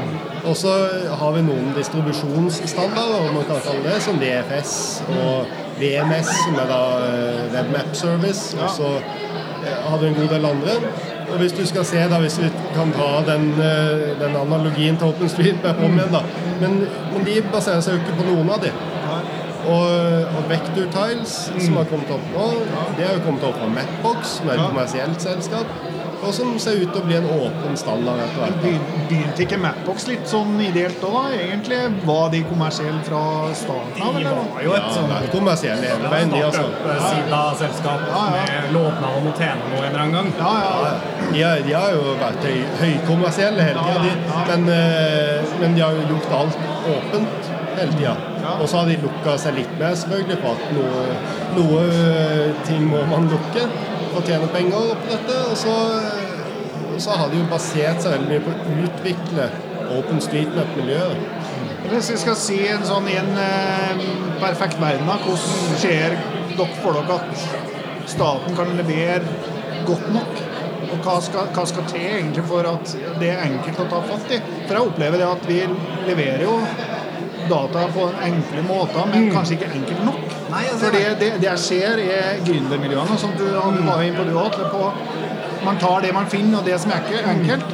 Og 0.45 0.57
så 0.59 0.73
har 1.21 1.37
vi 1.37 1.45
noen 1.47 1.71
distribusjonsstandarder, 1.79 3.29
om 3.29 3.39
man 3.39 3.47
kan 3.49 3.63
kalle 3.65 3.85
det, 3.87 4.01
som 4.05 4.19
DFS 4.21 4.75
og 5.15 5.55
VMS, 5.81 6.31
som 6.45 6.59
er 6.63 6.71
da 6.71 6.81
Web 7.01 7.53
Webmap 7.55 7.97
Service. 7.99 8.57
Og 8.59 8.71
så 8.77 8.91
eh, 8.97 9.77
har 9.89 9.99
vi 9.99 10.11
en 10.11 10.17
god 10.21 10.33
del 10.35 10.49
andre. 10.51 10.79
Og 11.33 11.39
hvis 11.41 11.55
du 11.57 11.65
skal 11.67 11.85
se, 11.89 12.03
da, 12.11 12.21
hvis 12.23 12.39
vi 12.43 12.51
kan 12.77 12.93
ta 12.95 13.11
den, 13.33 13.49
eh, 13.59 14.11
den 14.21 14.37
analogien 14.37 14.97
til 15.01 15.13
OpenStreetMap 15.13 15.81
om 15.83 15.97
igjen, 15.99 16.13
da. 16.13 16.23
Men, 16.61 16.85
men 17.13 17.27
de 17.27 17.41
baserer 17.53 17.83
seg 17.85 17.97
jo 17.97 18.05
ikke 18.05 18.19
på 18.21 18.29
noen 18.31 18.53
av 18.55 18.63
de. 18.63 18.73
Og, 19.65 19.89
og 20.37 20.49
Vector 20.51 20.89
Tiles, 20.93 21.35
som 21.49 21.79
har 21.81 21.87
kommet 21.89 22.11
opp 22.13 22.25
nå, 22.35 22.49
det 22.99 23.07
har 23.07 23.15
jo 23.17 23.23
kommet 23.25 23.47
opp 23.49 23.57
fra 23.57 23.71
Mapbox, 23.73 24.35
som 24.39 24.51
er 24.51 24.59
et 24.59 24.67
kommersielt 24.69 25.25
selskap, 25.25 25.71
og 26.25 26.35
som 26.37 26.53
ser 26.63 26.81
ut 26.81 26.91
til 26.93 27.01
å 27.01 27.05
bli 27.07 27.17
en 27.19 27.27
åpen 27.37 27.77
standard 27.79 28.23
etter 28.25 28.41
hvert. 28.43 28.59
Begynte 29.11 29.45
ikke 29.45 29.59
Mapbox 29.63 30.09
litt 30.11 30.27
sånn 30.31 30.57
ideelt 30.63 31.01
da, 31.03 31.11
da, 31.15 31.23
egentlig? 31.37 31.81
Var 32.09 32.31
de 32.35 32.43
kommersielle 32.49 33.01
fra 33.07 33.23
starten 33.59 34.05
av? 34.05 34.19
De 34.19 34.25
var 34.29 34.65
jo 34.65 34.75
et 34.77 34.85
Ja, 34.85 34.93
sånn 34.97 35.15
er 35.15 35.31
kommersielle 35.33 35.93
hele 35.93 36.13
veien, 36.13 36.35
de 36.35 36.43
altså. 36.45 36.67
startup-sida 36.75 37.95
ja, 38.09 38.25
ja. 38.25 38.27
med 38.35 38.77
lovnad 38.77 39.19
om 39.21 39.31
å 39.31 39.35
tjene 39.39 39.73
noe 39.73 39.83
en 39.83 39.89
eller 39.91 40.05
annen 40.05 40.17
gang. 40.19 40.33
Ja, 40.41 40.55
ja. 40.65 41.25
De 41.35 41.43
har, 41.43 41.65
de 41.69 41.77
har 41.79 41.97
jo 41.97 42.15
vært 42.21 42.49
høy, 42.49 42.61
høykommersielle 42.83 43.69
hele 43.71 43.89
tida, 43.89 44.15
ja, 44.29 44.45
Men, 44.53 44.69
eh, 44.75 45.59
men 45.61 45.77
de 45.77 45.85
har 45.85 45.99
jo 45.99 46.07
gjort 46.15 46.39
alt 46.41 46.71
åpent 46.95 47.53
hele 47.75 47.93
tida. 47.97 48.15
Og 48.61 48.69
så 48.69 48.81
har 48.83 48.91
de 48.91 48.99
lukka 49.03 49.37
seg 49.41 49.57
litt 49.59 49.73
mer, 49.81 49.97
selvfølgelig, 49.99 50.39
på 50.43 50.53
at 50.53 50.65
noe, 50.77 51.05
noe 51.57 51.85
ting 52.69 52.85
må 52.91 53.01
man 53.11 53.29
lukke 53.33 53.67
og 54.15 54.27
tjene 54.29 54.49
penger 54.55 54.95
på 55.03 55.11
dette. 55.11 55.39
Og 55.51 55.57
så, 55.59 55.77
og 56.95 57.01
så 57.03 57.19
har 57.21 57.31
de 57.31 57.41
jo 57.41 57.51
basert 57.51 58.03
seg 58.05 58.17
veldig 58.17 58.31
mye 58.31 58.45
på 58.45 58.55
å 58.55 58.79
utvikle 58.89 59.49
Open 59.95 60.23
Streetmap-miljøet. 60.25 61.53
Hvis 61.91 62.11
vi 62.15 62.17
skal 62.23 62.39
si 62.41 62.59
en 62.73 62.85
sånn 62.89 63.07
i 63.13 63.19
en 63.21 63.35
eh, 63.37 64.05
perfekt 64.41 64.81
verden, 64.81 65.09
da, 65.11 65.19
hvordan 65.21 65.79
ser 65.83 66.17
dere 66.55 66.69
for 66.81 66.97
dere 66.97 67.19
at 67.19 68.09
staten 68.09 68.57
kan 68.57 68.73
levere 68.79 69.21
godt 69.85 70.09
nok? 70.15 70.43
Og 70.85 71.05
hva 71.05 71.19
skal, 71.25 71.49
hva 71.57 71.65
skal 71.69 71.87
til 71.91 72.05
egentlig 72.07 72.45
for 72.49 72.67
at 72.69 72.97
det 73.21 73.31
er 73.35 73.45
enkelt 73.49 73.83
å 73.85 73.89
ta 73.91 74.01
fatt 74.09 74.33
i? 74.33 74.41
For 74.65 74.77
jeg 74.77 74.91
opplever 74.91 75.21
det 75.21 75.29
at 75.29 75.49
vi 75.49 75.61
leverer 76.09 76.45
jo 76.47 76.57
data 77.51 77.85
på 77.93 78.09
enkle 78.25 78.65
måter, 78.65 79.09
men 79.11 79.29
kanskje 79.35 79.59
ikke 79.59 79.73
enkelt 79.77 80.05
nok. 80.09 80.24
Nei, 80.55 80.65
altså, 80.71 80.85
For 80.87 80.95
det, 80.95 81.05
det, 81.21 81.31
det 81.43 81.55
ser 81.59 81.99
i 81.99 82.09
gründermiljøene, 82.47 83.19
som 83.19 83.33
du 83.39 83.47
han 83.59 83.79
var 83.89 84.03
inne 84.07 84.19
på 84.21 84.27
du 84.29 84.37
også, 84.39 84.91
man 85.65 85.79
tar 85.83 86.05
det 86.05 86.13
man 86.15 86.27
finner, 86.31 86.61
og 86.61 86.67
det 86.69 86.77
som 86.83 86.93
er 86.95 87.03
ikke 87.07 87.23
enkelt. 87.35 87.71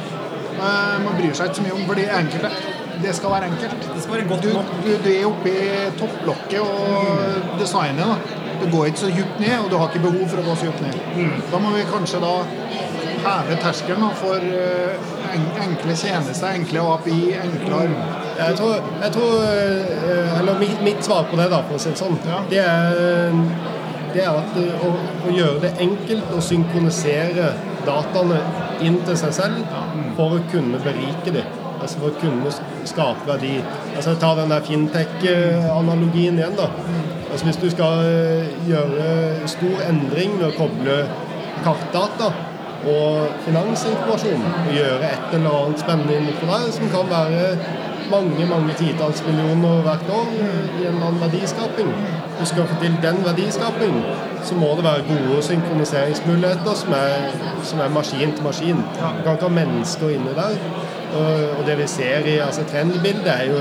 Eh, 0.61 0.95
man 1.05 1.17
bryr 1.19 1.33
seg 1.37 1.51
ikke 1.51 1.59
så 1.59 1.65
mye 1.67 1.75
om, 1.77 1.83
for 1.89 1.99
det 1.99 2.07
enkelte 2.17 2.51
det 3.01 3.15
skal 3.17 3.31
være 3.33 3.47
enkelt. 3.49 3.85
Det 3.95 4.01
skal 4.03 4.13
være 4.13 4.27
godt 4.29 4.43
Du, 4.45 4.49
nok. 4.53 4.73
du, 4.85 4.89
du 5.03 5.09
er 5.09 5.23
oppi 5.25 5.53
topplokket 5.97 6.59
og 6.61 7.55
designet. 7.59 8.05
da. 8.05 8.39
Du 8.61 8.67
går 8.77 8.85
ikke 8.91 8.99
så 9.01 9.09
djupt 9.09 9.39
ned, 9.41 9.55
og 9.63 9.71
du 9.71 9.77
har 9.81 9.87
ikke 9.89 10.03
behov 10.05 10.27
for 10.29 10.41
å 10.41 10.43
gå 10.45 10.55
så 10.59 10.67
djupt 10.67 10.83
ned. 10.85 11.39
Da 11.49 11.61
må 11.63 11.71
vi 11.73 11.85
kanskje 11.89 12.19
da 12.21 12.33
heve 13.25 13.57
terskelen 13.63 14.13
for 14.21 14.37
eh, 14.37 15.07
enkle 15.65 15.95
tjenester, 15.97 16.53
enkle 16.59 16.83
API, 16.93 17.17
enklere 17.41 18.20
Jeg 18.41 18.57
tror, 18.57 18.75
jeg 19.03 19.11
tror 19.15 19.33
eh, 19.45 20.39
Eller 20.39 20.59
mitt, 20.59 20.79
mitt 20.83 21.03
svar 21.05 21.23
på 21.29 21.37
det, 21.39 21.47
da, 21.51 21.61
for 21.67 21.77
å 21.77 21.81
si 21.81 21.89
det 21.93 21.99
sånn, 22.01 22.17
Ja. 22.27 22.39
det 22.49 22.61
er, 22.65 23.39
det 24.13 24.23
er 24.25 24.31
at 24.41 24.57
å, 24.87 24.91
å 25.29 25.33
gjøre 25.35 25.61
det 25.63 25.71
enkelt 25.85 26.33
å 26.35 26.41
synkronisere 26.43 27.51
dataene 27.87 28.39
inn 28.85 28.97
til 29.07 29.17
seg 29.17 29.33
selv 29.37 29.75
for 30.17 30.35
å 30.37 30.41
kunne 30.51 30.81
berike 30.83 31.31
dem. 31.33 31.47
Altså 31.81 31.97
for 32.01 32.11
å 32.11 32.19
kunne 32.21 32.51
skape 32.85 33.25
verdi. 33.25 33.55
Altså 33.95 34.13
Ta 34.21 34.35
den 34.37 34.51
der 34.53 34.61
fintech-analogien 34.67 36.37
igjen. 36.37 36.57
da. 36.57 36.67
Altså 37.31 37.45
Hvis 37.47 37.61
du 37.61 37.69
skal 37.73 38.03
eh, 38.05 38.51
gjøre 38.67 39.47
stor 39.49 39.85
endring 39.87 40.35
ved 40.39 40.49
å 40.51 40.57
koble 40.59 40.97
kartdata 41.65 42.31
og 42.91 43.31
finansinformasjon 43.45 44.41
og 44.49 44.71
gjøre 44.73 45.09
et 45.13 45.33
eller 45.37 45.57
annet 45.61 45.81
spennende 45.83 46.15
innenfor 46.17 46.49
der, 46.49 46.71
som 46.75 46.89
kan 46.93 47.09
være 47.11 47.43
mange 48.11 48.45
mange 48.49 48.73
titalls 48.79 49.23
millioner 49.27 49.81
hvert 49.85 50.09
år 50.19 50.29
i 50.81 50.85
en 50.89 50.99
annen 51.01 51.21
verdiskaping. 51.21 51.91
Du 52.39 52.45
skal 52.45 52.67
få 52.67 52.77
til 52.81 52.97
den 53.03 53.19
verdiskapingen, 53.25 54.03
så 54.43 54.55
må 54.55 54.73
det 54.77 54.83
være 54.83 55.07
gode 55.11 55.43
synkroniseringsmuligheter 55.49 56.73
som 56.83 56.95
er, 56.97 57.29
som 57.63 57.79
er 57.79 57.93
maskin 57.97 58.33
til 58.35 58.43
maskin. 58.43 58.81
Du 58.97 59.23
kan 59.23 59.37
ikke 59.37 59.49
ha 59.49 59.55
mennesker 59.59 60.09
inni 60.17 60.35
der. 60.41 60.57
Og 61.19 61.31
og 61.59 61.67
det 61.67 61.77
vi 61.77 61.87
ser 61.87 62.25
i 62.25 62.37
altså 62.39 62.63
trendbildet, 62.71 63.27
er 63.27 63.43
jo 63.51 63.57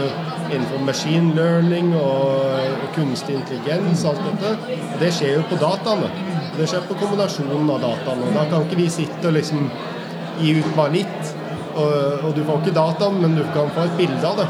innenfor 0.55 0.85
machine 0.85 1.35
learning 1.35 1.95
og, 1.97 2.55
og 2.83 2.89
kunstig 2.95 3.35
intelligens 3.35 4.05
alt 4.05 4.23
dette. 4.27 4.55
Og 4.95 5.01
det 5.03 5.13
skjer 5.15 5.35
jo 5.37 5.43
på 5.51 5.59
dataene. 5.61 6.11
Det 6.57 6.69
skjer 6.69 6.87
på 6.89 6.97
kombinasjonen 7.03 7.71
av 7.75 7.83
dataene. 7.85 8.29
og 8.29 8.39
Da 8.39 8.47
kan 8.51 8.67
ikke 8.67 8.81
vi 8.83 8.89
sitte 8.89 9.29
og 9.29 9.37
liksom 9.39 9.69
gi 10.41 10.57
ut 10.59 10.73
bare 10.77 10.95
litt. 10.97 11.35
Og, 11.81 12.25
og 12.29 12.37
du 12.37 12.45
får 12.47 12.63
ikke 12.63 12.77
dataen, 12.77 13.21
men 13.23 13.37
du 13.39 13.45
kan 13.55 13.71
få 13.77 13.89
et 13.89 13.99
bilde 14.01 14.23
av 14.27 14.41
det. 14.43 14.49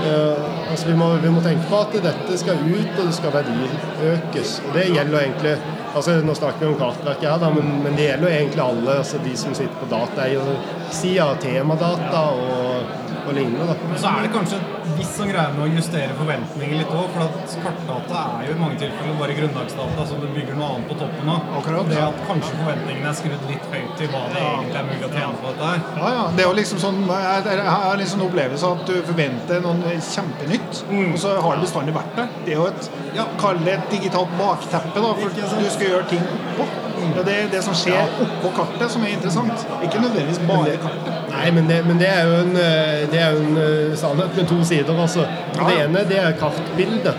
Uh, 0.00 0.70
altså 0.70 0.88
vi, 0.88 0.94
må, 0.96 1.10
vi 1.20 1.30
må 1.32 1.42
tenke 1.44 1.66
på 1.68 1.82
at 1.84 1.96
dette 2.06 2.38
skal 2.40 2.62
ut, 2.64 2.94
og 2.94 3.02
det 3.04 3.16
skal 3.18 3.34
verdiøkes. 3.34 4.54
Og 4.64 4.78
det 4.78 4.88
gjelder 4.94 5.20
egentlig 5.26 5.58
altså 5.90 6.20
Nå 6.22 6.34
snakker 6.38 6.62
vi 6.62 6.68
om 6.70 6.78
kartverket 6.78 7.26
her, 7.26 7.40
da, 7.42 7.48
men, 7.50 7.80
men 7.82 7.96
det 7.98 8.04
gjelder 8.06 8.34
egentlig 8.36 8.62
alle. 8.62 8.98
altså 9.02 9.18
De 9.24 9.32
som 9.36 9.56
sitter 9.58 9.74
på 9.80 9.88
dataeiersida, 9.90 11.26
temadata 11.42 12.22
og, 12.38 12.92
og 13.30 13.36
lignende. 13.38 13.66
da. 13.70 13.76
Men 13.90 13.98
så 14.02 14.12
er 14.12 14.26
det 14.26 14.32
kanskje 14.34 14.60
hvis 14.98 15.12
sånn 15.16 15.30
greie 15.30 15.54
med 15.54 15.62
å 15.64 15.68
justere 15.76 16.16
forventninger 16.18 16.80
litt 16.80 16.92
òg. 16.94 17.06
For 17.14 17.24
at 17.26 17.54
kartdata 17.64 18.22
er 18.40 18.48
jo 18.48 18.56
i 18.56 18.60
mange 18.60 18.78
tilfeller 18.82 19.18
bare 19.20 19.36
grunnlagsdata 19.38 20.06
som 20.10 20.20
du 20.22 20.26
bygger 20.34 20.58
noe 20.58 20.70
annet 20.74 20.90
på 20.90 20.98
toppen 21.00 21.30
av. 21.34 21.52
Akkurat. 21.60 21.90
Det 21.90 22.00
at 22.04 22.20
kanskje 22.28 22.58
forventningene 22.58 23.10
er 23.12 23.18
skrudd 23.20 23.46
litt 23.50 23.70
høyt 23.74 23.94
til 24.00 24.12
hva 24.12 24.24
det 24.34 24.42
egentlig 24.42 24.80
er 24.82 24.88
mulig 24.90 25.08
å 25.08 25.12
tjene 25.14 25.40
på 25.40 25.48
dette 25.52 25.70
her. 25.70 25.86
Ja, 26.00 26.12
ja. 26.16 26.26
Det 26.36 26.44
er 26.44 26.50
jo 26.50 26.58
liksom 26.60 26.82
sånn, 26.82 27.00
jeg 27.10 27.66
har 27.70 28.00
liksom 28.02 28.20
en 28.20 28.26
opplevelse 28.28 28.70
av 28.70 28.80
at 28.80 28.90
du 28.90 29.00
forventer 29.10 29.64
noe 29.64 29.96
kjempenytt, 30.10 30.84
og 30.90 31.18
så 31.24 31.36
har 31.40 31.56
det 31.56 31.66
bestandig 31.66 31.96
vært 31.96 32.14
der. 32.18 32.30
Det 32.46 32.56
er 32.56 32.60
jo 32.60 32.68
et 32.70 32.90
ja, 33.16 33.26
Kall 33.40 33.58
det 33.64 33.78
et 33.78 33.90
digitalt 33.94 34.30
bakteppe, 34.38 35.00
da, 35.00 35.14
for 35.16 35.32
du 35.34 35.68
skal 35.72 35.92
gjøre 35.94 36.08
ting 36.12 36.24
oppå. 36.60 36.89
Ja, 37.16 37.22
det 37.26 37.34
er 37.42 37.48
det 37.52 37.62
som 37.64 37.74
skjer 37.74 38.08
oppå 38.24 38.50
kartet, 38.56 38.90
som 38.92 39.02
er 39.06 39.14
interessant. 39.16 39.66
Ikke 39.82 40.00
nødvendigvis 40.02 40.40
bare 40.48 40.76
kartet. 40.84 41.18
Nei, 41.34 41.50
men 41.56 41.68
det, 41.70 41.80
men 41.86 41.98
det 42.00 42.08
er 42.10 42.24
jo 42.28 42.38
en, 42.44 42.56
eh, 42.56 43.04
det 43.12 43.20
er 43.24 43.36
en 43.40 43.56
eh, 43.64 43.96
sannhet 44.00 44.36
med 44.36 44.48
to 44.50 44.58
sider. 44.64 44.96
Altså. 45.00 45.26
Det 45.54 45.60
Ja. 45.78 45.84
ene 45.86 46.04
det 46.08 46.18
er 46.18 46.32
kartbildet, 46.40 47.14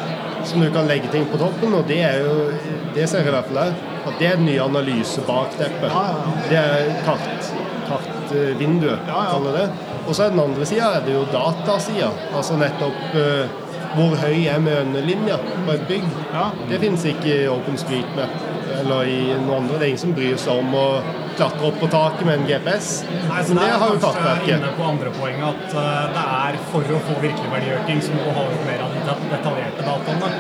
som 0.46 0.62
du 0.62 0.70
kan 0.74 0.88
legge 0.88 1.08
ting 1.12 1.26
på 1.32 1.38
toppen. 1.38 1.74
Og 1.74 1.88
det 1.88 2.02
er 2.04 2.20
jo, 2.26 2.52
det 2.96 3.10
ser 3.10 3.18
jeg 3.24 3.28
i 3.28 3.36
hvert 3.38 3.46
fall 3.52 3.64
her, 3.64 3.74
at 4.08 4.14
det 4.20 4.28
er 4.28 4.36
den 4.36 4.46
nye 4.46 4.62
analysebakteppet. 4.62 5.90
Ja, 5.92 6.06
Det 6.50 6.58
er 6.58 6.94
kart, 7.06 7.52
kartvinduet, 7.90 9.00
kaller 9.08 9.58
det. 9.58 9.70
Og 10.08 10.16
så 10.16 10.24
er 10.26 10.30
den 10.34 10.40
andre 10.40 10.66
sida 10.66 10.88
er 10.98 11.04
det 11.06 11.14
jo 11.14 11.26
datasida. 11.34 12.10
Altså 12.36 12.58
nettopp 12.58 13.16
eh, 13.16 13.50
hvor 13.96 14.16
høy 14.22 14.46
er 14.48 14.62
mønelinja 14.64 15.38
på 15.66 15.76
et 15.76 15.84
bygg. 15.90 16.08
Ja. 16.34 16.48
Det 16.70 16.80
finnes 16.84 17.04
ikke 17.12 17.34
i 17.44 17.50
OpenStreetMap 17.52 18.40
eller 18.82 19.10
i 19.10 19.18
noen 19.34 19.58
andre. 19.64 19.78
Det 19.80 19.84
er 19.86 19.92
ingen 19.92 20.04
som 20.06 20.14
bryr 20.16 20.38
seg 20.40 20.62
om 20.62 20.76
å 20.78 20.86
klatre 21.36 21.68
opp 21.70 21.78
på 21.82 21.90
taket 21.92 22.24
med 22.28 22.40
en 22.40 22.48
GPS. 22.48 22.90
Nei, 23.28 23.42
så 23.44 23.56
Men 23.56 23.64
det 23.66 23.80
har 23.84 23.94
jo 23.94 24.00
Kartverket. 24.04 24.54
inne 24.58 24.72
på 24.78 24.88
andre 24.88 25.14
poenget 25.18 25.48
at 25.50 25.76
eh, 25.84 26.04
det 26.16 26.26
er 26.40 26.60
for 26.72 26.96
å 26.98 27.02
få 27.08 27.18
virkelig 27.24 27.52
verdiøkning, 27.56 28.02
så 28.04 28.16
må 28.16 28.26
du 28.28 28.32
ha 28.40 28.48
ut 28.52 28.66
mer 28.68 28.84
av 28.86 28.96
de 28.96 29.30
detaljerte 29.36 29.88
dataene. 29.88 30.32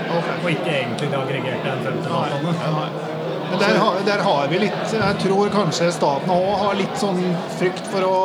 Og 0.42 0.50
ikke 0.52 0.76
egentlig 0.80 1.12
de 1.12 1.20
aggregerte 1.22 1.76
N50-dataene. 1.78 2.56
Men 2.62 3.11
der, 3.60 3.78
har- 3.80 4.02
der 4.06 4.22
har 4.24 4.48
vi 4.48 4.58
litt 4.60 4.92
Jeg 4.94 5.18
tror 5.24 5.50
kanskje 5.54 5.92
staten 5.92 6.30
òg 6.30 6.58
har 6.60 6.74
litt 6.76 6.96
sånn 6.98 7.20
frykt 7.60 7.88
for 7.92 8.02
å 8.08 8.18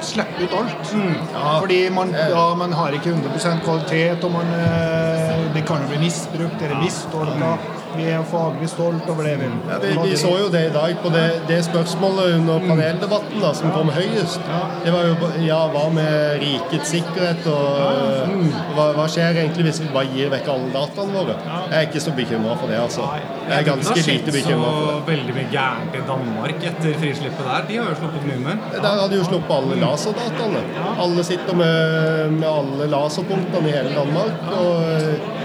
slippe 0.00 0.44
ut 0.44 0.52
alt. 0.52 0.92
Ja. 1.32 1.60
Fordi 1.60 1.80
man, 1.90 2.12
ja, 2.12 2.54
man 2.54 2.72
har 2.72 2.92
ikke 2.92 3.12
100% 3.14 3.62
kvalitet, 3.64 4.24
og 4.24 4.32
man, 4.32 4.46
eh, 4.54 5.52
det 5.54 5.64
kan 5.66 5.82
jo 5.82 5.88
bli 5.88 5.98
misbrukt 6.06 6.62
eller 6.62 6.76
mistolka. 6.82 7.56
Vi 7.96 8.06
er 8.12 8.24
faglig 8.28 8.68
stolt 8.70 9.08
over 9.12 9.24
det. 9.26 9.34
Ja, 9.68 9.78
vi, 9.82 9.92
vi 10.10 10.16
så 10.20 10.32
jo 10.36 10.48
det 10.52 10.62
i 10.68 10.72
dag 10.74 10.96
på 11.02 11.10
det, 11.14 11.24
det 11.48 11.58
spørsmålet 11.64 12.36
under 12.38 12.64
paneldebatten 12.68 13.40
da, 13.42 13.52
som 13.56 13.72
kom 13.74 13.90
høyest. 13.94 14.40
Det 14.84 14.92
var 14.94 15.08
jo 15.08 15.30
ja, 15.44 15.60
hva 15.72 15.86
med 15.94 16.42
rikets 16.42 16.92
sikkerhet 16.94 17.46
og 17.50 18.34
hva, 18.76 18.90
hva 18.98 19.06
skjer 19.10 19.40
egentlig 19.42 19.68
hvis 19.70 19.80
vi 19.84 19.90
bare 19.94 20.10
gir 20.12 20.30
vekk 20.34 20.50
alle 20.52 20.72
dataene 20.74 21.16
våre? 21.16 21.38
Jeg 21.46 21.76
er 21.78 21.88
ikke 21.88 22.04
så 22.04 22.14
bekymra 22.16 22.58
for 22.60 22.72
det, 22.72 22.80
altså. 22.82 23.08
Jeg 23.46 23.56
er 23.60 23.66
ganske 23.70 24.06
lite 24.10 24.34
bekymra 24.34 24.70
for 24.74 24.90
det. 24.90 24.98
så 24.98 25.10
veldig 25.10 25.36
mye 25.38 25.48
gærent 25.54 25.96
i 25.96 26.04
Danmark 26.10 26.68
etter 26.72 27.00
frislippet 27.00 27.50
der. 27.50 27.66
De 27.70 27.80
har 27.80 27.90
jo 27.92 27.98
sluppet 28.02 28.28
mye 28.28 28.42
mer. 28.44 28.62
Der 28.76 29.00
har 29.00 29.08
de 29.10 29.20
jo 29.20 29.26
sluppet 29.30 29.56
alle 29.56 29.80
laserdataene. 29.82 30.62
Alle 31.06 31.26
sitter 31.26 31.58
med, 31.62 32.36
med 32.36 32.48
alle 32.50 32.90
laserpunktene 32.92 33.72
i 33.72 33.76
hele 33.78 33.96
Danmark. 33.96 34.54
og 34.56 35.44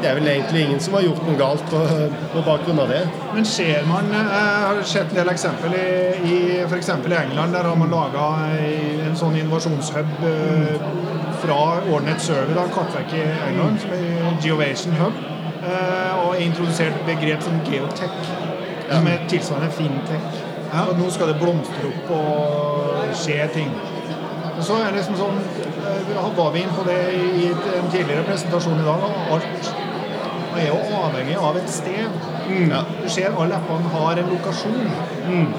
det 0.00 0.08
er 0.08 0.16
vel 0.16 0.28
egentlig 0.28 0.62
ingen 0.64 0.80
som 0.80 0.94
har 0.96 1.04
gjort 1.04 1.22
noe 1.26 1.36
galt 1.38 1.64
på, 1.70 1.80
på 2.32 2.42
bakgrunn 2.46 2.80
av 2.82 2.92
det. 2.92 3.00
Men 3.34 3.46
ser 3.48 3.84
man 3.88 4.08
Jeg 4.14 4.26
har 4.64 4.82
sett 4.88 5.12
en 5.12 5.20
del 5.20 5.32
eksempel 5.32 5.74
i, 5.76 5.88
i 6.24 6.38
f.eks. 6.64 6.88
i 6.88 7.16
England. 7.18 7.52
Der 7.56 7.68
har 7.68 7.76
man 7.76 7.92
laga 7.92 8.26
en 8.56 9.16
sånn 9.18 9.36
innovasjonshub 9.40 10.24
eh, 10.30 10.86
fra 11.40 11.58
Ordnet 11.92 12.22
Server, 12.22 12.54
da, 12.56 12.66
kartverk 12.74 13.12
i 13.16 13.24
England, 13.48 13.80
som 13.82 13.92
er 13.96 14.40
Geovation 14.44 14.96
Hub, 15.00 15.20
eh, 15.60 16.24
og 16.24 16.40
introdusert 16.40 16.96
begrep 17.08 17.44
som 17.44 17.60
geotech, 17.68 18.16
som 18.90 19.08
er 19.08 19.24
tilsvarende 19.28 19.72
fintech. 19.76 20.40
Og 20.86 20.96
nå 21.00 21.08
skal 21.10 21.32
det 21.32 21.40
blomstre 21.40 21.88
opp 21.90 22.12
og 22.14 23.16
skje 23.18 23.48
ting. 23.54 23.72
Og 24.60 24.62
så 24.66 24.76
er 24.76 24.90
det 24.90 25.00
liksom 25.00 25.16
sånn 25.18 25.38
eh, 25.40 26.10
var 26.36 26.52
vi 26.54 26.64
inne 26.64 26.76
på 26.76 26.84
det 26.88 26.98
i 27.16 27.48
en 27.50 27.88
tidligere 27.92 28.26
presentasjon 28.28 28.82
i 28.82 28.86
dag. 28.86 29.06
Alt 29.34 29.70
er 30.60 30.68
jo 30.70 30.78
avhengig 31.00 31.36
av 31.40 31.56
et 31.60 31.70
sted. 31.72 32.20
Ja. 32.70 32.82
Du 33.02 33.08
ser 33.10 33.36
alle 33.38 33.58
appene 33.58 33.90
har 33.92 34.18
en 34.20 34.30
lokasjon. 34.32 34.86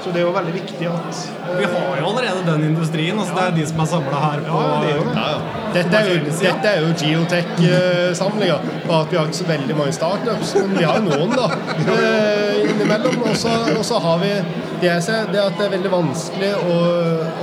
Så 0.04 0.12
det 0.12 0.20
er 0.20 0.26
jo 0.26 0.32
veldig 0.34 0.52
viktig 0.54 0.88
at 0.90 1.20
Vi 1.58 1.64
har 1.64 2.00
jo 2.00 2.08
allerede 2.10 2.42
den 2.46 2.64
industrien. 2.70 3.18
altså 3.18 3.34
Det 3.34 3.44
er 3.46 3.54
de 3.56 3.66
som 3.66 3.80
er 3.80 3.88
samla 3.92 4.18
her 4.24 4.42
på 4.48 4.62
Ja, 4.62 4.80
det 4.82 4.90
er 4.90 4.96
jo 4.96 5.04
det. 5.06 5.14
Ja, 5.16 5.28
ja. 5.30 5.62
Dette 5.74 5.96
er 5.96 6.10
jo, 6.10 6.16
dette 6.40 6.72
er 6.72 6.80
jo 6.80 6.90
geotech-samlinga. 7.02 8.58
Bare 8.88 9.00
at 9.00 9.12
vi 9.12 9.16
har 9.16 9.30
ikke 9.30 9.40
så 9.40 9.48
veldig 9.48 9.76
mange 9.78 9.92
startups, 9.92 10.54
men 10.54 10.76
vi 10.78 10.84
har 10.84 11.00
jo 11.00 11.06
noen, 11.08 11.32
da. 11.36 11.48
eh, 11.96 12.68
Innimellom. 12.68 13.22
Og 13.30 13.36
så 13.36 13.56
og 13.78 13.84
så 13.84 14.02
har 14.04 14.20
vi 14.20 14.34
det 14.82 14.88
jeg 14.90 15.02
ser, 15.06 15.28
det 15.30 15.38
er 15.38 15.46
at 15.46 15.58
det 15.60 15.66
er 15.68 15.74
veldig 15.76 15.90
vanskelig 15.92 16.48
å, 16.58 16.78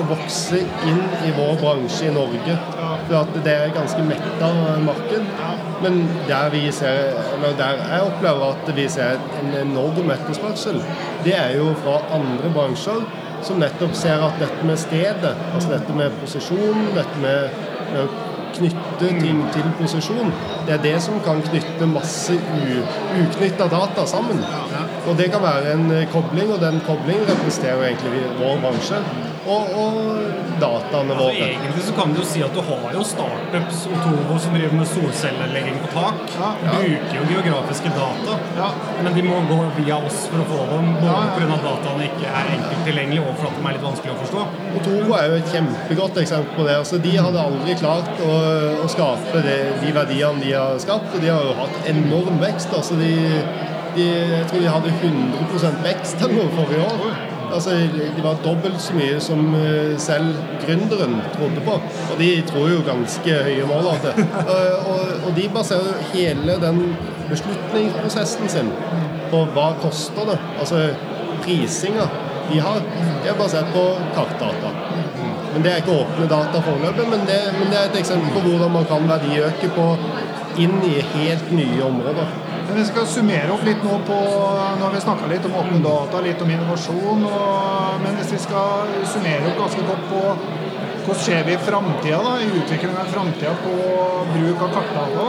å 0.01 0.05
vokse 0.09 0.59
inn 0.59 0.99
i 1.23 1.29
vår 1.37 1.53
bransje 1.61 2.09
i 2.09 2.13
Norge. 2.13 2.57
For 3.09 3.23
at 3.23 3.37
det 3.45 3.53
er 3.53 3.71
ganske 3.73 4.03
metta 4.05 4.49
marked. 4.85 5.23
Men 5.81 6.09
der 6.27 6.49
vi 6.53 6.71
ser, 6.71 7.15
eller 7.33 7.55
der 7.57 7.79
jeg 7.89 8.01
opplever 8.05 8.51
at 8.51 8.75
vi 8.75 8.87
ser 8.89 9.17
en 9.41 9.55
enorm 9.67 10.11
etterspørsel, 10.11 10.81
det 11.25 11.33
er 11.37 11.57
jo 11.57 11.73
fra 11.83 12.01
andre 12.13 12.51
bransjer 12.53 13.05
som 13.41 13.61
nettopp 13.63 13.95
ser 13.95 14.23
at 14.23 14.35
dette 14.41 14.65
med 14.67 14.77
stedet, 14.77 15.35
altså 15.53 15.71
dette 15.71 15.95
med 15.95 16.11
posisjon, 16.21 16.89
dette 16.95 17.21
med, 17.23 17.55
med 17.93 18.01
å 18.03 18.07
knytte 18.57 19.13
ting 19.21 19.41
til 19.53 19.71
posisjon, 19.79 20.31
det 20.67 20.75
er 20.75 20.83
det 20.83 20.95
som 21.05 21.21
kan 21.25 21.41
knytte 21.47 21.87
masse 21.87 22.35
uknytta 22.35 23.69
data 23.71 24.05
sammen. 24.09 24.43
Og 25.07 25.15
det 25.17 25.31
kan 25.31 25.43
være 25.45 25.73
en 25.77 25.89
kobling, 26.13 26.51
og 26.53 26.61
den 26.61 26.81
koblingen 26.87 27.27
representerer 27.29 27.91
egentlig 27.93 28.25
vår 28.41 28.59
bransje 28.65 28.99
og, 29.49 29.71
og 29.81 29.95
dataene 30.61 31.13
Altså, 31.15 31.23
våre. 31.23 31.45
egentlig 31.49 31.83
så 31.87 31.93
kan 31.97 32.11
du 32.13 32.19
jo 32.19 32.25
si 32.27 32.41
at 32.45 32.53
du 32.53 32.59
har 32.67 32.93
jo 32.93 33.03
startups 33.07 33.79
Otovo 33.89 34.37
som 34.43 34.55
driver 34.57 34.75
med 34.79 34.87
solcellelegging 34.91 35.77
på 35.85 35.89
tak. 35.93 36.19
Ja. 36.35 36.49
Bruker 36.75 37.15
jo 37.19 37.23
geografiske 37.31 37.91
data. 37.95 38.35
Ja. 38.59 38.67
Men 39.03 39.15
de 39.15 39.23
må 39.27 39.39
gå 39.49 39.59
via 39.79 39.97
oss 40.09 40.19
for 40.31 40.43
å 40.43 40.47
få 40.51 40.59
dem, 40.73 40.91
både 40.99 41.13
Ja, 41.13 41.21
pga. 41.37 41.47
at 41.55 41.65
dataene 41.69 42.09
ikke 42.09 42.33
er 42.41 42.51
enkelt 42.57 42.83
tilgjengelige, 42.89 43.23
og 43.29 43.39
for 43.39 43.49
at 43.49 43.57
de 43.59 43.65
er 43.69 43.77
litt 43.77 43.87
vanskelig 43.87 44.13
å 44.15 44.19
forstå. 44.25 44.45
Otovo 44.81 45.17
er 45.19 45.25
jo 45.31 45.39
et 45.39 45.53
kjempegodt 45.55 46.21
eksempel 46.25 46.59
på 46.59 46.67
det. 46.69 46.77
Altså, 46.83 47.01
de 47.07 47.15
hadde 47.17 47.45
aldri 47.47 47.77
klart 47.81 48.23
å, 48.27 48.37
å 48.83 48.91
skape 48.91 49.43
det, 49.47 49.57
de 49.85 49.95
verdiene 49.95 50.43
de 50.43 50.53
har 50.57 50.77
skapt, 50.83 51.15
og 51.15 51.23
de 51.23 51.31
har 51.33 51.47
jo 51.49 51.55
hatt 51.63 51.89
enorm 51.95 52.39
vekst. 52.43 52.75
Altså, 52.75 52.99
de, 52.99 53.13
de, 53.95 54.05
jeg 54.35 54.45
tror 54.51 54.63
de 54.63 54.71
hadde 54.75 54.93
100 54.99 55.83
vekst 55.87 56.21
eller 56.21 56.35
noe 56.43 56.55
forrige 56.59 56.85
år. 56.91 57.19
Altså, 57.53 57.75
de 58.15 58.23
var 58.23 58.39
dobbelt 58.45 58.81
så 58.81 58.95
mye 58.97 59.19
som 59.23 59.53
eh, 59.57 59.93
selv 60.01 60.35
gründeren 60.63 61.19
trodde 61.35 61.63
på. 61.65 61.77
Og 61.81 62.15
de 62.19 62.29
tror 62.47 62.69
jo 62.69 62.81
ganske 62.87 63.37
høye 63.49 63.67
mål 63.69 63.91
det. 64.05 64.15
Og, 64.53 64.63
og, 64.93 65.13
og 65.27 65.35
de 65.37 65.49
baserer 65.53 66.01
hele 66.13 66.57
den 66.61 66.81
beslutningsprosessen 67.29 68.49
sin 68.49 68.73
på 69.29 69.43
hva 69.53 69.71
koster 69.81 70.33
det. 70.33 70.39
Altså 70.59 70.89
prisinga 71.43 72.07
de 72.49 72.59
har, 72.59 72.81
det 73.23 73.29
er 73.29 73.37
basert 73.37 73.69
på 73.73 73.83
kartdata. 74.15 74.71
Men 75.53 75.63
Det 75.63 75.71
er 75.71 75.81
ikke 75.81 75.97
åpne 76.01 76.27
data 76.29 76.61
foreløpig, 76.65 77.05
men 77.09 77.19
men 77.59 77.71
det 77.71 77.77
er 77.79 77.89
et 77.89 77.99
eksempel 77.99 78.29
på 78.33 78.39
hvordan 78.45 78.71
man 78.71 78.85
kan 78.85 79.09
verdiøke 79.09 79.69
på 79.75 79.87
inn 80.57 80.77
i 80.85 81.01
helt 81.13 81.51
nye 81.51 81.83
områder. 81.85 82.27
Men 82.69 82.77
vi 82.77 82.85
skal 82.85 83.07
summere 83.09 83.49
opp 83.49 83.63
litt 83.65 83.79
nå 83.81 83.95
på 84.05 84.15
Nå 84.77 84.83
har 84.83 84.91
vi 84.93 84.99
snakka 85.01 85.29
litt 85.31 85.45
om 85.49 85.55
åpne 85.57 85.79
data, 85.81 86.19
litt 86.21 86.41
om 86.45 86.51
innovasjon. 86.53 87.23
Og, 87.25 87.95
men 88.03 88.19
hvis 88.19 88.35
vi 88.35 88.41
skal 88.43 88.91
summere 89.09 89.49
opp 89.49 89.63
ganske 89.63 89.85
godt 89.87 90.03
på 90.11 90.19
hvordan 90.99 91.23
ser 91.23 91.41
vi 91.47 91.55
framtida, 91.65 92.35
i 92.43 92.51
utviklingen 92.53 92.97
av 93.01 93.07
framtida 93.09 93.55
på 93.63 93.71
bruk 94.35 94.61
av 94.61 94.75
kartdata? 94.75 95.25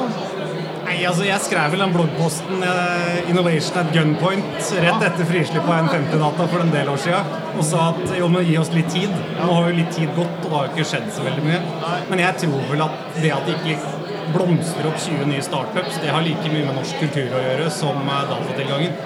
Nei, 0.85 0.99
altså 1.07 1.25
Jeg 1.25 1.41
skrev 1.45 1.73
vel 1.73 1.81
den 1.85 1.95
bloggposten 1.95 2.65
eh, 2.67 3.31
'Innovation 3.31 3.79
at 3.81 3.93
Gunpoint' 3.95 4.73
rett 4.85 5.07
etter 5.07 5.29
frislippet 5.29 5.71
av 5.71 5.87
N50-data 5.87 6.49
for 6.53 6.65
en 6.67 6.75
del 6.75 6.93
år 6.93 7.01
siden. 7.01 7.33
Og 7.55 7.65
sa 7.65 7.87
at 7.95 8.15
jo, 8.19 8.29
men 8.29 8.45
gi 8.45 8.59
oss 8.61 8.75
litt 8.75 8.93
tid. 8.93 9.15
Nå 9.39 9.49
har 9.55 9.71
jo 9.71 9.79
litt 9.79 9.95
tid 9.97 10.13
gått, 10.19 10.37
og 10.43 10.51
det 10.51 10.57
har 10.59 10.69
jo 10.69 10.75
ikke 10.75 10.89
skjedd 10.93 11.09
så 11.17 11.25
veldig 11.31 11.47
mye. 11.47 11.63
Men 12.11 12.25
jeg 12.27 12.43
tror 12.45 12.69
vel 12.75 12.85
at 12.91 13.01
det 13.23 13.33
at 13.39 13.49
det 13.49 13.57
ikke 13.61 14.00
blomstrer 14.35 14.89
opp 14.91 14.99
20 15.01 15.29
nye 15.31 15.45
startups, 15.45 16.01
det 16.03 16.15
har 16.15 16.25
like 16.27 16.53
mye 16.53 16.67
med 16.69 16.77
norsk 16.79 17.03
kultur 17.03 17.37
å 17.37 17.45
gjøre 17.45 17.71
som 17.75 18.01
eh, 18.05 18.27
datatilgangen. 18.31 18.99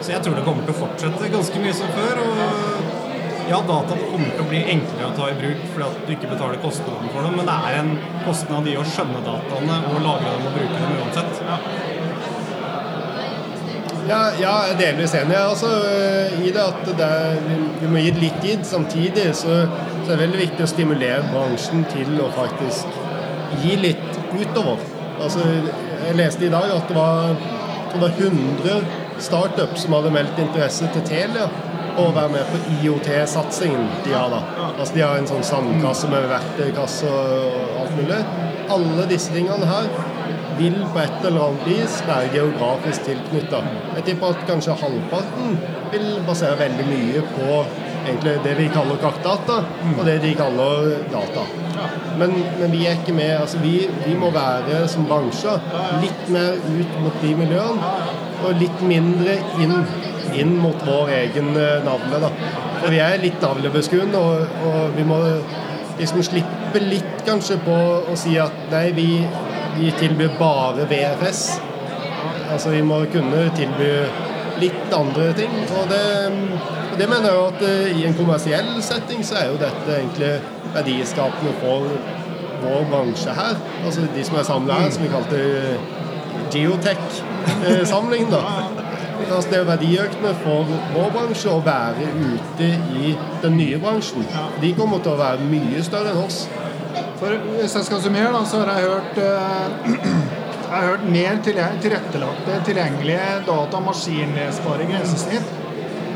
Så 0.00 0.14
jeg 0.14 0.24
tror 0.24 0.38
det 0.38 0.46
kommer 0.46 0.64
til 0.64 0.76
å 0.76 0.80
fortsette 0.80 1.34
ganske 1.34 1.62
mye 1.64 1.76
som 1.76 1.92
før. 1.96 2.24
og 2.24 2.98
ja, 3.50 3.58
data 3.66 3.96
kommer 3.98 4.28
til 4.30 4.44
å 4.44 4.46
bli 4.46 4.60
enklere 4.72 5.08
å 5.08 5.14
ta 5.16 5.26
i 5.26 5.34
bruk 5.34 5.62
fordi 5.72 5.86
at 5.88 6.02
du 6.06 6.12
ikke 6.14 6.28
betaler 6.30 6.60
kostnaden 6.62 7.10
for 7.10 7.26
dem, 7.26 7.34
men 7.40 7.48
det 7.48 7.56
er 7.66 7.78
en 7.80 7.90
kostnad 8.22 8.68
i 8.70 8.76
å 8.78 8.84
skjønne 8.86 9.24
dataene 9.26 9.78
og 9.90 10.04
lagre 10.04 10.36
dem 10.36 10.46
og 10.46 10.54
bruke 10.54 10.76
dem 10.78 11.00
uansett. 11.00 11.98
Ja, 14.10 14.20
ja 14.38 14.52
er 14.70 14.78
delvis 14.78 15.14
enig 15.18 15.36
altså, 15.38 15.70
i 16.40 16.52
det 16.54 16.62
at 16.62 16.86
det 16.98 17.06
er, 17.06 17.42
vi 17.82 17.90
må 17.90 18.04
gi 18.04 18.14
det 18.14 18.22
litt 18.24 18.38
tid. 18.42 18.64
Samtidig 18.66 19.26
så, 19.38 19.60
så, 19.66 20.06
er 20.06 20.14
det 20.14 20.22
veldig 20.24 20.42
viktig 20.44 20.66
å 20.66 20.70
stimulere 20.70 21.26
bransjen 21.30 21.84
til 21.92 22.22
å 22.22 22.30
faktisk 22.34 22.98
gi 23.64 23.76
litt 23.82 24.09
utover. 24.34 24.82
Altså, 25.20 25.44
jeg 26.06 26.16
leste 26.16 26.46
i 26.46 26.52
dag 26.52 26.70
at 26.74 26.88
det 26.88 26.96
var, 26.96 27.34
det 27.92 28.00
var 28.00 28.14
100 28.18 28.80
startup 29.20 29.76
som 29.78 29.98
hadde 29.98 30.14
meldt 30.14 30.38
interesse 30.40 30.88
til 30.94 31.04
Telia 31.08 31.48
å 32.00 32.06
være 32.14 32.30
med 32.32 32.46
på 32.52 32.60
IOT-satsingen 32.78 33.88
de 34.04 34.14
har. 34.14 34.30
da. 34.32 34.70
Altså 34.70 34.94
De 34.94 35.02
har 35.04 35.18
en 35.18 35.28
sånn 35.28 35.44
sandkasse 35.44 36.08
med 36.12 36.28
verktøykasse 36.30 37.10
og 37.10 37.82
alt 37.82 37.98
mulig. 37.98 38.20
Alle 38.70 39.06
disse 39.10 39.34
tingene 39.34 39.68
her 39.68 39.90
vil 40.60 40.76
på 40.92 41.00
et 41.02 41.26
eller 41.26 41.46
annet 41.48 41.68
vis 41.68 42.00
være 42.08 42.32
geografisk 42.34 43.06
tilknytta. 43.08 43.62
Jeg 43.98 44.06
tipper 44.08 44.34
at 44.34 44.42
kanskje 44.48 44.76
halvparten 44.80 45.56
vil 45.92 46.08
basere 46.26 46.58
veldig 46.60 46.86
mye 46.90 47.24
på 47.34 47.60
egentlig 48.04 48.36
det 48.44 48.54
vi 48.58 48.68
kaller 48.74 49.00
kartdata, 49.02 49.62
og 49.96 50.04
det 50.06 50.20
de 50.24 50.34
kaller 50.38 50.92
data. 51.12 51.46
Men, 52.20 52.34
men 52.60 52.72
vi 52.72 52.84
er 52.86 52.98
ikke 52.98 53.14
med. 53.16 53.30
altså 53.40 53.58
vi, 53.62 53.74
vi 54.04 54.14
må 54.18 54.30
være 54.34 54.82
som 54.88 55.06
bransje 55.08 55.56
litt 56.02 56.28
mer 56.32 56.58
ut 56.66 56.96
mot 57.04 57.22
de 57.22 57.34
miljøene, 57.38 57.92
og 58.40 58.56
litt 58.60 58.86
mindre 58.88 59.36
inn 59.60 59.76
inn 60.38 60.52
mot 60.62 60.84
vår 60.86 61.10
egen 61.14 61.56
eh, 61.58 61.80
navle. 61.84 62.20
da. 62.22 62.30
For 62.80 62.92
vi 62.92 63.00
er 63.02 63.22
litt 63.22 63.40
navlebeskuende, 63.42 64.18
og, 64.18 64.60
og, 64.66 64.94
vi 64.96 65.06
må 65.06 65.18
liksom 65.98 66.22
slippe 66.24 66.82
litt 66.84 67.24
kanskje 67.26 67.58
på 67.64 67.76
å 68.10 68.16
si 68.18 68.36
at 68.40 68.54
nei, 68.72 68.86
vi, 68.96 69.08
vi 69.76 69.90
tilbyr 69.98 70.36
bare 70.38 70.86
VFS. 70.90 71.42
Altså 72.50 72.74
vi 72.74 72.82
må 72.86 73.02
kunne 73.12 73.48
tilby 73.56 73.90
litt 74.60 74.94
andre 74.94 75.30
ting. 75.38 75.52
Og 75.78 75.90
det, 75.90 76.04
det 77.00 77.08
mener 77.08 77.30
jeg 77.30 77.38
jo 77.38 77.44
at 77.48 77.62
eh, 77.64 78.00
i 78.00 78.06
en 78.08 78.16
kommersiell 78.18 78.72
setting 78.84 79.22
så 79.24 79.40
er 79.40 79.46
jo 79.48 79.60
dette 79.60 79.94
egentlig 79.96 80.32
verdiskapende 80.74 81.54
for 81.62 81.88
vår 82.60 82.84
bransje 82.90 83.32
her. 83.34 83.56
Altså 83.84 84.04
de 84.14 84.24
som 84.26 84.36
er 84.36 84.46
samla 84.48 84.82
her, 84.82 84.90
som 84.92 85.06
vi 85.06 85.12
kalte 85.14 85.40
geotech-samling. 86.52 88.28
da 88.30 88.42
altså 89.30 89.50
det 89.50 89.58
er 89.58 89.64
verdiøkende 89.68 90.32
for 90.42 90.68
vår 90.94 91.10
bransje 91.14 91.52
å 91.52 91.62
være 91.64 92.08
ute 92.18 92.68
i 93.00 93.14
den 93.42 93.56
nye 93.60 93.78
bransjen. 93.82 94.26
De 94.62 94.72
kommer 94.78 95.02
til 95.04 95.14
å 95.14 95.20
være 95.20 95.46
mye 95.50 95.82
større 95.86 96.14
enn 96.14 96.22
oss. 96.24 96.42
For 97.20 97.36
Hvis 97.54 97.76
jeg 97.76 97.86
skal 97.86 98.02
summere, 98.02 98.32
da, 98.34 98.44
så 98.48 98.62
har 98.64 98.80
jeg 98.80 98.90
hørt 98.90 99.18
uh, 99.20 100.40
jeg 100.70 100.78
har 100.78 100.86
hørt 100.86 101.06
mer 101.10 101.40
tilrettelagte, 101.44 102.60
tilgjengelige 102.68 103.30
data- 103.46 103.78
og 103.80 103.88
maskinlesbare 103.88 104.86
grensesnitt. 104.86 105.56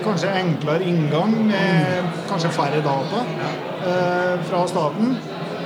Kanskje 0.04 0.32
enklere 0.40 0.84
inngang 0.84 1.32
med 1.48 2.10
kanskje 2.28 2.50
færre 2.52 2.82
data 2.84 3.24
eh, 3.88 4.34
fra 4.48 4.66
staten 4.68 5.16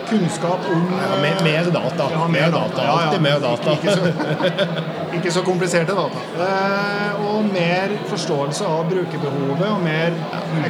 kunnskap 0.09 0.59
om 0.73 0.87
ja, 0.93 1.23
mer, 1.23 1.45
mer, 1.45 1.65
data. 1.73 2.09
Ja, 2.13 2.29
mer, 2.29 2.41
mer 2.41 2.51
data. 2.51 2.77
data. 2.77 2.89
Alltid 2.89 3.23
mer 3.23 3.41
data. 3.41 3.73
Ikke, 3.73 3.91
ikke, 3.91 3.97
så, 3.97 4.77
ikke 5.17 5.33
så, 5.33 5.43
kompliserte 5.43 5.97
data. 5.99 6.23
Eh, 6.47 7.27
og 7.29 7.51
mer 7.53 7.93
forståelse 8.09 8.67
av 8.67 8.89
brukerbehovet, 8.93 9.67
og 9.69 9.83
mer 9.85 10.17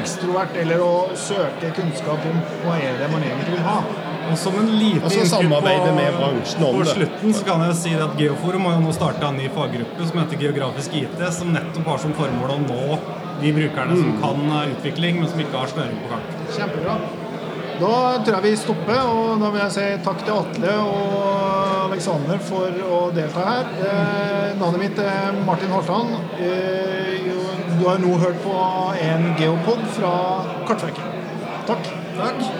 ekstrovert, 0.01 0.59
eller 0.63 0.83
å 0.83 0.93
søke 1.19 1.73
kunnskap 1.77 2.29
om 2.33 2.43
hva 2.65 2.79
er 2.83 2.99
det 3.03 3.11
man 3.13 3.27
egentlig 3.29 3.55
vil 3.57 3.67
ha. 3.69 3.79
Og 4.29 4.37
som 4.37 4.59
en 4.61 4.67
liten 4.77 5.29
samarbeide 5.31 5.93
med 5.97 6.19
bransjen 6.19 6.65
om 6.67 6.83
det. 6.83 6.91
På 6.91 6.99
slutten 6.99 7.39
så 7.39 7.47
kan 7.47 7.65
jeg 7.69 7.79
si 7.79 7.95
at 7.97 8.19
Geoforum 8.21 8.67
har 8.69 8.77
jo 8.77 8.83
nå 8.85 8.93
starta 8.97 9.31
en 9.31 9.41
ny 9.41 9.49
faggruppe 9.55 10.11
som 10.11 10.21
heter 10.21 10.45
Geografisk 10.45 10.99
IT, 11.01 11.23
som 11.33 11.55
nettopp 11.55 11.95
har 11.95 12.03
som 12.03 12.13
formål 12.19 12.59
å 12.59 12.61
nå 12.67 12.99
de 13.43 13.55
brukerne 13.55 13.95
mm. 13.95 14.03
som 14.03 14.21
kan 14.23 14.53
utvikling, 14.75 15.21
men 15.21 15.31
som 15.31 15.41
ikke 15.45 15.63
har 15.63 15.73
snøring 15.73 15.99
på 16.03 16.13
kart. 16.13 16.37
Kjempebra. 16.57 16.99
Da 17.79 17.91
tror 18.27 18.35
jeg 18.35 18.43
vi 18.43 18.57
stopper, 18.59 19.01
og 19.07 19.39
da 19.39 19.53
vil 19.55 19.61
jeg 19.63 19.75
si 19.77 19.87
takk 20.03 20.25
til 20.25 20.35
Atle 20.35 20.73
og 20.83 21.85
Alexander 21.85 22.41
for 22.43 22.81
å 22.83 22.99
delta 23.15 23.45
her. 23.47 23.71
Eh, 23.87 24.49
navnet 24.59 24.83
mitt 24.83 24.99
er 24.99 25.39
Martin 25.47 25.71
Hortan. 25.71 26.11
Eh, 26.43 27.29
du 27.79 27.85
har 27.87 28.03
nå 28.03 28.17
hørt 28.19 28.41
på 28.43 28.57
en 29.05 29.31
geopod 29.39 29.87
fra 29.95 30.13
Kartverket. 30.67 31.15
Takk. 31.69 31.93
takk. 32.19 32.58